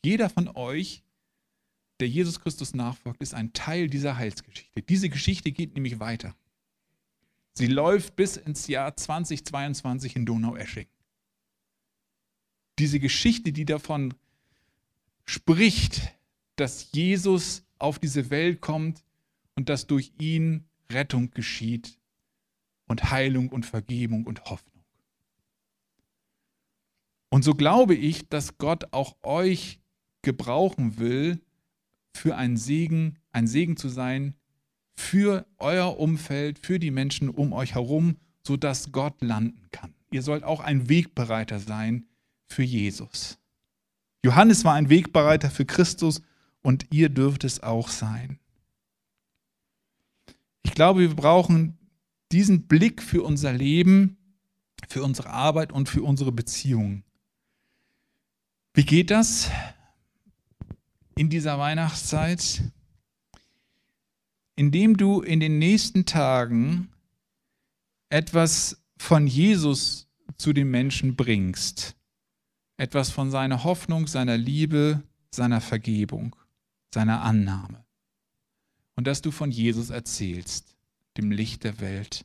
Jeder 0.04 0.30
von 0.30 0.48
euch, 0.48 1.04
der 2.00 2.08
Jesus 2.08 2.40
Christus 2.40 2.74
nachfolgt, 2.74 3.20
ist 3.20 3.34
ein 3.34 3.52
Teil 3.52 3.88
dieser 3.88 4.16
Heilsgeschichte. 4.16 4.82
Diese 4.82 5.10
Geschichte 5.10 5.52
geht 5.52 5.74
nämlich 5.74 6.00
weiter. 6.00 6.34
Sie 7.52 7.66
läuft 7.66 8.16
bis 8.16 8.36
ins 8.36 8.66
Jahr 8.68 8.96
2022 8.96 10.16
in 10.16 10.24
Donaueschingen. 10.24 10.99
Diese 12.80 12.98
Geschichte, 12.98 13.52
die 13.52 13.66
davon 13.66 14.14
spricht, 15.26 16.00
dass 16.56 16.92
Jesus 16.92 17.66
auf 17.78 17.98
diese 17.98 18.30
Welt 18.30 18.62
kommt 18.62 19.04
und 19.54 19.68
dass 19.68 19.86
durch 19.86 20.12
ihn 20.18 20.64
Rettung 20.90 21.30
geschieht 21.30 21.98
und 22.88 23.10
Heilung 23.10 23.50
und 23.50 23.66
Vergebung 23.66 24.26
und 24.26 24.46
Hoffnung. 24.46 24.82
Und 27.28 27.44
so 27.44 27.54
glaube 27.54 27.94
ich, 27.94 28.28
dass 28.30 28.56
Gott 28.56 28.92
auch 28.92 29.16
euch 29.22 29.78
gebrauchen 30.22 30.98
will, 30.98 31.40
für 32.14 32.36
einen 32.36 32.56
Segen, 32.56 33.18
ein 33.30 33.46
Segen 33.46 33.76
zu 33.76 33.88
sein 33.88 34.34
für 34.96 35.46
euer 35.58 35.98
Umfeld, 35.98 36.58
für 36.58 36.78
die 36.78 36.90
Menschen 36.90 37.28
um 37.28 37.52
euch 37.52 37.74
herum, 37.74 38.16
sodass 38.42 38.90
Gott 38.90 39.20
landen 39.20 39.68
kann. 39.70 39.94
Ihr 40.10 40.22
sollt 40.22 40.44
auch 40.44 40.60
ein 40.60 40.88
Wegbereiter 40.88 41.60
sein 41.60 42.06
für 42.52 42.62
Jesus. 42.62 43.38
Johannes 44.24 44.64
war 44.64 44.74
ein 44.74 44.90
Wegbereiter 44.90 45.50
für 45.50 45.64
Christus 45.64 46.22
und 46.62 46.86
ihr 46.90 47.08
dürft 47.08 47.44
es 47.44 47.62
auch 47.62 47.88
sein. 47.88 48.38
Ich 50.62 50.74
glaube, 50.74 51.00
wir 51.00 51.14
brauchen 51.14 51.78
diesen 52.32 52.66
Blick 52.66 53.02
für 53.02 53.22
unser 53.22 53.52
Leben, 53.52 54.18
für 54.88 55.02
unsere 55.02 55.30
Arbeit 55.30 55.72
und 55.72 55.88
für 55.88 56.02
unsere 56.02 56.32
Beziehungen. 56.32 57.04
Wie 58.74 58.84
geht 58.84 59.10
das 59.10 59.50
in 61.16 61.30
dieser 61.30 61.58
Weihnachtszeit? 61.58 62.62
indem 64.60 64.98
du 64.98 65.22
in 65.22 65.40
den 65.40 65.58
nächsten 65.58 66.04
Tagen 66.04 66.90
etwas 68.10 68.78
von 68.98 69.26
Jesus 69.26 70.06
zu 70.36 70.52
den 70.52 70.70
Menschen 70.70 71.16
bringst. 71.16 71.96
Etwas 72.80 73.10
von 73.10 73.30
seiner 73.30 73.62
Hoffnung, 73.62 74.06
seiner 74.06 74.38
Liebe, 74.38 75.02
seiner 75.30 75.60
Vergebung, 75.60 76.34
seiner 76.94 77.20
Annahme. 77.20 77.84
Und 78.96 79.06
dass 79.06 79.20
du 79.20 79.30
von 79.30 79.50
Jesus 79.50 79.90
erzählst, 79.90 80.78
dem 81.18 81.30
Licht 81.30 81.64
der 81.64 81.78
Welt. 81.82 82.24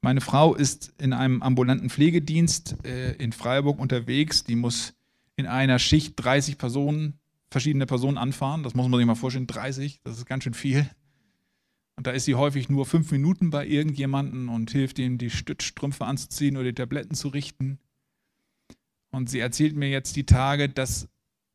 Meine 0.00 0.22
Frau 0.22 0.54
ist 0.54 0.94
in 0.98 1.12
einem 1.12 1.42
ambulanten 1.42 1.90
Pflegedienst 1.90 2.82
äh, 2.86 3.12
in 3.16 3.32
Freiburg 3.32 3.78
unterwegs. 3.78 4.44
Die 4.44 4.56
muss 4.56 4.94
in 5.36 5.46
einer 5.46 5.78
Schicht 5.78 6.14
30 6.16 6.56
Personen, 6.56 7.18
verschiedene 7.50 7.84
Personen 7.84 8.16
anfahren. 8.16 8.62
Das 8.62 8.74
muss 8.74 8.88
man 8.88 8.98
sich 8.98 9.06
mal 9.06 9.16
vorstellen, 9.16 9.46
30, 9.46 10.00
das 10.02 10.16
ist 10.16 10.24
ganz 10.24 10.44
schön 10.44 10.54
viel. 10.54 10.88
Und 11.96 12.06
da 12.06 12.12
ist 12.12 12.24
sie 12.24 12.36
häufig 12.36 12.70
nur 12.70 12.86
fünf 12.86 13.12
Minuten 13.12 13.50
bei 13.50 13.66
irgendjemandem 13.66 14.48
und 14.48 14.70
hilft 14.70 14.98
ihm, 14.98 15.18
die 15.18 15.28
Stützstrümpfe 15.28 16.06
anzuziehen 16.06 16.56
oder 16.56 16.64
die 16.64 16.74
Tabletten 16.74 17.14
zu 17.14 17.28
richten. 17.28 17.80
Und 19.16 19.30
sie 19.30 19.40
erzählt 19.40 19.74
mir 19.74 19.88
jetzt 19.88 20.14
die 20.16 20.26
Tage, 20.26 20.68
dass 20.68 21.08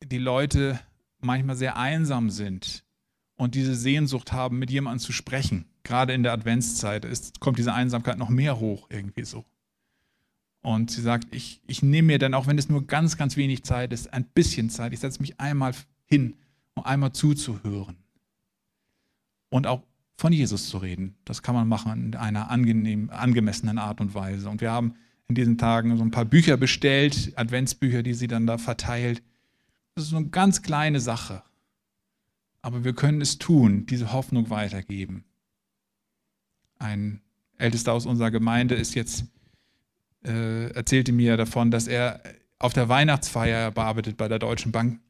die 0.04 0.18
Leute 0.18 0.80
manchmal 1.20 1.54
sehr 1.54 1.76
einsam 1.76 2.28
sind 2.28 2.82
und 3.36 3.54
diese 3.54 3.76
Sehnsucht 3.76 4.32
haben, 4.32 4.58
mit 4.58 4.68
jemandem 4.68 4.98
zu 4.98 5.12
sprechen. 5.12 5.66
Gerade 5.84 6.12
in 6.12 6.24
der 6.24 6.32
Adventszeit 6.32 7.04
ist, 7.04 7.38
kommt 7.38 7.58
diese 7.58 7.72
Einsamkeit 7.72 8.18
noch 8.18 8.30
mehr 8.30 8.58
hoch, 8.58 8.88
irgendwie 8.90 9.24
so. 9.24 9.44
Und 10.62 10.90
sie 10.90 11.02
sagt, 11.02 11.32
ich, 11.32 11.60
ich 11.68 11.84
nehme 11.84 12.06
mir 12.06 12.18
dann, 12.18 12.34
auch 12.34 12.48
wenn 12.48 12.58
es 12.58 12.68
nur 12.68 12.84
ganz, 12.84 13.16
ganz 13.16 13.36
wenig 13.36 13.62
Zeit 13.62 13.92
ist, 13.92 14.12
ein 14.12 14.24
bisschen 14.24 14.68
Zeit. 14.68 14.92
Ich 14.92 14.98
setze 14.98 15.20
mich 15.20 15.38
einmal 15.38 15.72
hin, 16.06 16.34
um 16.74 16.84
einmal 16.84 17.12
zuzuhören. 17.12 17.96
Und 19.50 19.68
auch 19.68 19.84
von 20.16 20.32
Jesus 20.32 20.68
zu 20.68 20.78
reden. 20.78 21.14
Das 21.24 21.42
kann 21.42 21.54
man 21.54 21.68
machen 21.68 22.06
in 22.06 22.16
einer 22.16 22.50
angenehm, 22.50 23.08
angemessenen 23.10 23.78
Art 23.78 24.00
und 24.00 24.16
Weise. 24.16 24.50
Und 24.50 24.60
wir 24.60 24.72
haben 24.72 24.96
in 25.28 25.34
diesen 25.34 25.58
Tagen 25.58 25.96
so 25.96 26.04
ein 26.04 26.10
paar 26.10 26.24
Bücher 26.24 26.56
bestellt, 26.56 27.32
Adventsbücher, 27.36 28.02
die 28.02 28.14
sie 28.14 28.26
dann 28.26 28.46
da 28.46 28.58
verteilt. 28.58 29.22
Das 29.94 30.04
ist 30.04 30.10
so 30.10 30.16
eine 30.16 30.28
ganz 30.28 30.62
kleine 30.62 31.00
Sache. 31.00 31.42
Aber 32.62 32.84
wir 32.84 32.94
können 32.94 33.20
es 33.20 33.38
tun, 33.38 33.86
diese 33.86 34.12
Hoffnung 34.12 34.50
weitergeben. 34.50 35.24
Ein 36.78 37.20
Ältester 37.58 37.92
aus 37.92 38.06
unserer 38.06 38.30
Gemeinde 38.30 38.74
ist 38.74 38.94
jetzt, 38.94 39.24
äh, 40.24 40.70
erzählte 40.72 41.12
mir 41.12 41.36
davon, 41.36 41.70
dass 41.70 41.86
er 41.86 42.22
auf 42.58 42.72
der 42.72 42.88
Weihnachtsfeier 42.88 43.70
bearbeitet 43.70 44.16
bei 44.16 44.28
der 44.28 44.38
Deutschen 44.38 44.72
Bank 44.72 45.00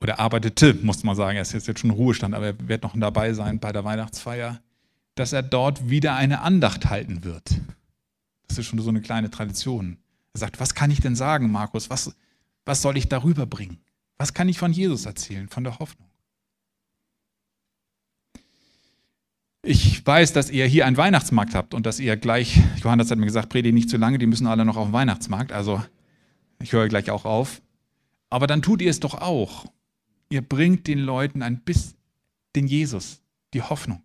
oder 0.00 0.18
arbeitete, 0.18 0.74
muss 0.82 1.02
man 1.02 1.16
sagen, 1.16 1.36
er 1.36 1.42
ist 1.42 1.52
jetzt 1.52 1.78
schon 1.78 1.90
Ruhestand, 1.90 2.34
aber 2.34 2.46
er 2.46 2.68
wird 2.68 2.82
noch 2.82 2.94
dabei 2.94 3.32
sein 3.32 3.58
bei 3.58 3.72
der 3.72 3.84
Weihnachtsfeier, 3.84 4.60
dass 5.14 5.32
er 5.32 5.42
dort 5.42 5.88
wieder 5.88 6.14
eine 6.16 6.40
Andacht 6.40 6.90
halten 6.90 7.24
wird. 7.24 7.60
Das 8.48 8.58
ist 8.58 8.66
schon 8.66 8.78
so 8.78 8.88
eine 8.88 9.00
kleine 9.00 9.30
Tradition. 9.30 9.98
Er 10.32 10.40
sagt, 10.40 10.60
was 10.60 10.74
kann 10.74 10.90
ich 10.90 11.00
denn 11.00 11.16
sagen, 11.16 11.50
Markus? 11.50 11.90
Was, 11.90 12.14
was 12.64 12.82
soll 12.82 12.96
ich 12.96 13.08
darüber 13.08 13.46
bringen? 13.46 13.78
Was 14.16 14.34
kann 14.34 14.48
ich 14.48 14.58
von 14.58 14.72
Jesus 14.72 15.06
erzählen, 15.06 15.48
von 15.48 15.64
der 15.64 15.78
Hoffnung? 15.78 16.08
Ich 19.62 20.06
weiß, 20.06 20.34
dass 20.34 20.50
ihr 20.50 20.66
hier 20.66 20.86
einen 20.86 20.98
Weihnachtsmarkt 20.98 21.54
habt 21.54 21.72
und 21.72 21.86
dass 21.86 21.98
ihr 21.98 22.16
gleich, 22.16 22.60
Johannes 22.82 23.10
hat 23.10 23.18
mir 23.18 23.26
gesagt, 23.26 23.48
predigt 23.48 23.74
nicht 23.74 23.88
zu 23.88 23.96
lange, 23.96 24.18
die 24.18 24.26
müssen 24.26 24.46
alle 24.46 24.64
noch 24.64 24.76
auf 24.76 24.88
den 24.88 24.92
Weihnachtsmarkt, 24.92 25.52
also 25.52 25.82
ich 26.60 26.72
höre 26.72 26.88
gleich 26.88 27.10
auch 27.10 27.24
auf. 27.24 27.62
Aber 28.28 28.46
dann 28.46 28.60
tut 28.60 28.82
ihr 28.82 28.90
es 28.90 29.00
doch 29.00 29.14
auch 29.14 29.66
ihr 30.34 30.42
bringt 30.42 30.86
den 30.86 30.98
Leuten 30.98 31.42
ein 31.42 31.60
bisschen 31.60 31.96
den 32.56 32.66
Jesus, 32.66 33.22
die 33.52 33.62
Hoffnung. 33.62 34.02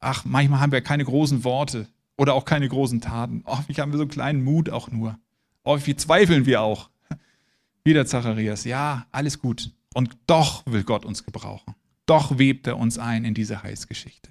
Ach, 0.00 0.24
manchmal 0.24 0.60
haben 0.60 0.72
wir 0.72 0.82
keine 0.82 1.04
großen 1.04 1.44
Worte 1.44 1.88
oder 2.16 2.34
auch 2.34 2.44
keine 2.44 2.68
großen 2.68 3.00
Taten. 3.00 3.42
Häufig 3.46 3.80
haben 3.80 3.92
wir 3.92 3.98
so 3.98 4.04
einen 4.04 4.10
kleinen 4.10 4.44
Mut 4.44 4.70
auch 4.70 4.90
nur. 4.90 5.18
Häufig 5.64 5.96
zweifeln 5.98 6.46
wir 6.46 6.60
auch. 6.62 6.90
Wieder 7.84 8.06
Zacharias, 8.06 8.64
ja, 8.64 9.06
alles 9.10 9.40
gut. 9.40 9.70
Und 9.94 10.16
doch 10.26 10.64
will 10.66 10.84
Gott 10.84 11.04
uns 11.04 11.24
gebrauchen. 11.24 11.74
Doch 12.06 12.38
webt 12.38 12.66
er 12.66 12.78
uns 12.78 12.98
ein 12.98 13.24
in 13.24 13.34
diese 13.34 13.62
Heilsgeschichte. 13.62 14.30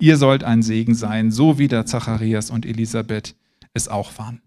Ihr 0.00 0.16
sollt 0.16 0.44
ein 0.44 0.62
Segen 0.62 0.94
sein, 0.94 1.30
so 1.30 1.58
wie 1.58 1.68
der 1.68 1.86
Zacharias 1.86 2.50
und 2.50 2.66
Elisabeth 2.66 3.34
es 3.74 3.88
auch 3.88 4.16
waren. 4.18 4.42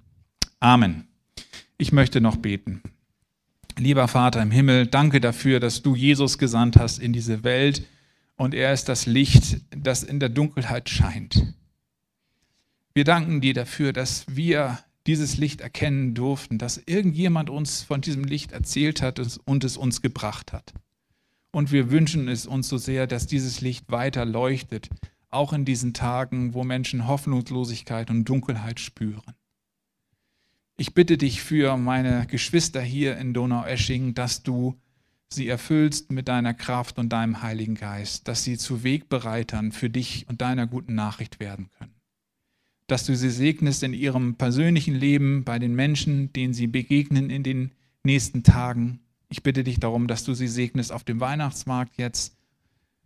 Amen. 0.60 1.08
Ich 1.78 1.92
möchte 1.92 2.22
noch 2.22 2.38
beten. 2.38 2.82
Lieber 3.78 4.08
Vater 4.08 4.42
im 4.42 4.52
Himmel, 4.52 4.86
danke 4.86 5.20
dafür, 5.20 5.60
dass 5.60 5.82
du 5.82 5.96
Jesus 5.96 6.38
gesandt 6.38 6.78
hast 6.78 7.00
in 7.00 7.14
diese 7.14 7.44
Welt 7.44 7.86
und 8.36 8.54
er 8.54 8.74
ist 8.74 8.90
das 8.90 9.06
Licht, 9.06 9.62
das 9.76 10.04
in 10.04 10.20
der 10.20 10.30
Dunkelheit 10.30 10.90
scheint. 10.90 11.54
Wir 12.94 13.06
danken 13.06 13.40
dir 13.40 13.54
dafür, 13.54 13.94
dass 13.94 14.26
wir 14.28 14.80
dieses 15.08 15.38
Licht 15.38 15.62
erkennen 15.62 16.14
durften, 16.14 16.58
dass 16.58 16.78
irgendjemand 16.78 17.50
uns 17.50 17.84
von 17.84 18.02
diesem 18.02 18.24
Licht 18.24 18.52
erzählt 18.52 19.02
hat 19.02 19.22
und 19.46 19.64
es 19.64 19.78
uns 19.78 20.02
gebracht 20.02 20.52
hat. 20.54 20.74
Und 21.52 21.72
wir 21.72 21.90
wünschen 21.90 22.28
es 22.28 22.46
uns 22.46 22.68
so 22.70 22.78
sehr, 22.78 23.08
dass 23.08 23.28
dieses 23.28 23.62
Licht 23.62 23.90
weiter 23.92 24.26
leuchtet, 24.26 24.90
auch 25.30 25.54
in 25.54 25.66
diesen 25.66 25.94
Tagen, 25.94 26.54
wo 26.54 26.64
Menschen 26.64 27.08
Hoffnungslosigkeit 27.08 28.10
und 28.10 28.26
Dunkelheit 28.26 28.80
spüren. 28.80 29.36
Ich 30.78 30.94
bitte 30.94 31.18
dich 31.18 31.42
für 31.42 31.78
meine 31.78 32.26
Geschwister 32.28 32.82
hier 32.82 33.18
in 33.18 33.34
Donaueschingen, 33.34 34.14
dass 34.14 34.44
du 34.44 34.80
sie 35.30 35.48
erfüllst 35.48 36.12
mit 36.12 36.28
deiner 36.28 36.54
Kraft 36.54 37.00
und 37.00 37.10
deinem 37.10 37.42
Heiligen 37.42 37.76
Geist, 37.76 38.28
dass 38.28 38.44
sie 38.44 38.58
zu 38.58 38.84
Wegbereitern 38.84 39.72
für 39.72 39.90
dich 39.90 40.28
und 40.28 40.42
deiner 40.42 40.68
guten 40.68 40.96
Nachricht 40.96 41.40
werden 41.40 41.70
können. 41.78 42.01
Dass 42.92 43.06
du 43.06 43.16
sie 43.16 43.30
segnest 43.30 43.84
in 43.84 43.94
ihrem 43.94 44.36
persönlichen 44.36 44.94
Leben 44.94 45.46
bei 45.46 45.60
den 45.60 45.74
Menschen, 45.74 46.34
denen 46.34 46.54
sie 46.54 46.68
begegnen 46.68 47.30
in 47.30 47.42
den 47.42 47.72
nächsten 48.04 48.44
Tagen. 48.44 49.00
Ich 49.30 49.44
bitte 49.44 49.64
dich 49.64 49.80
darum, 49.80 50.08
dass 50.10 50.26
du 50.26 50.34
sie 50.34 50.50
segnest 50.50 50.92
auf 50.92 51.06
dem 51.06 51.22
Weihnachtsmarkt 51.22 51.96
jetzt, 51.96 52.36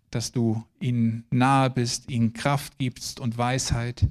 dass 0.09 0.31
du 0.31 0.65
ihnen 0.79 1.25
nahe 1.29 1.69
bist, 1.69 2.09
ihnen 2.09 2.33
Kraft 2.33 2.79
gibst 2.79 3.19
und 3.19 3.37
Weisheit, 3.37 4.07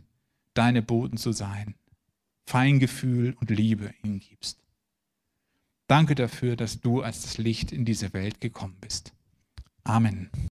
deine 0.55 0.81
Boten 0.81 1.17
zu 1.17 1.33
sein. 1.33 1.75
Feingefühl 2.47 3.35
und 3.41 3.51
Liebe 3.51 3.93
ihnen 4.05 4.21
gibst. 4.21 4.63
Danke 5.89 6.15
dafür, 6.15 6.55
dass 6.55 6.83
du 6.83 7.03
als 7.03 7.23
das 7.23 7.37
Licht 7.37 7.73
in 7.73 7.85
diese 7.85 8.13
Welt 8.13 8.41
gekommen 8.41 8.77
bist. 8.81 9.13
Amen. 9.83 10.31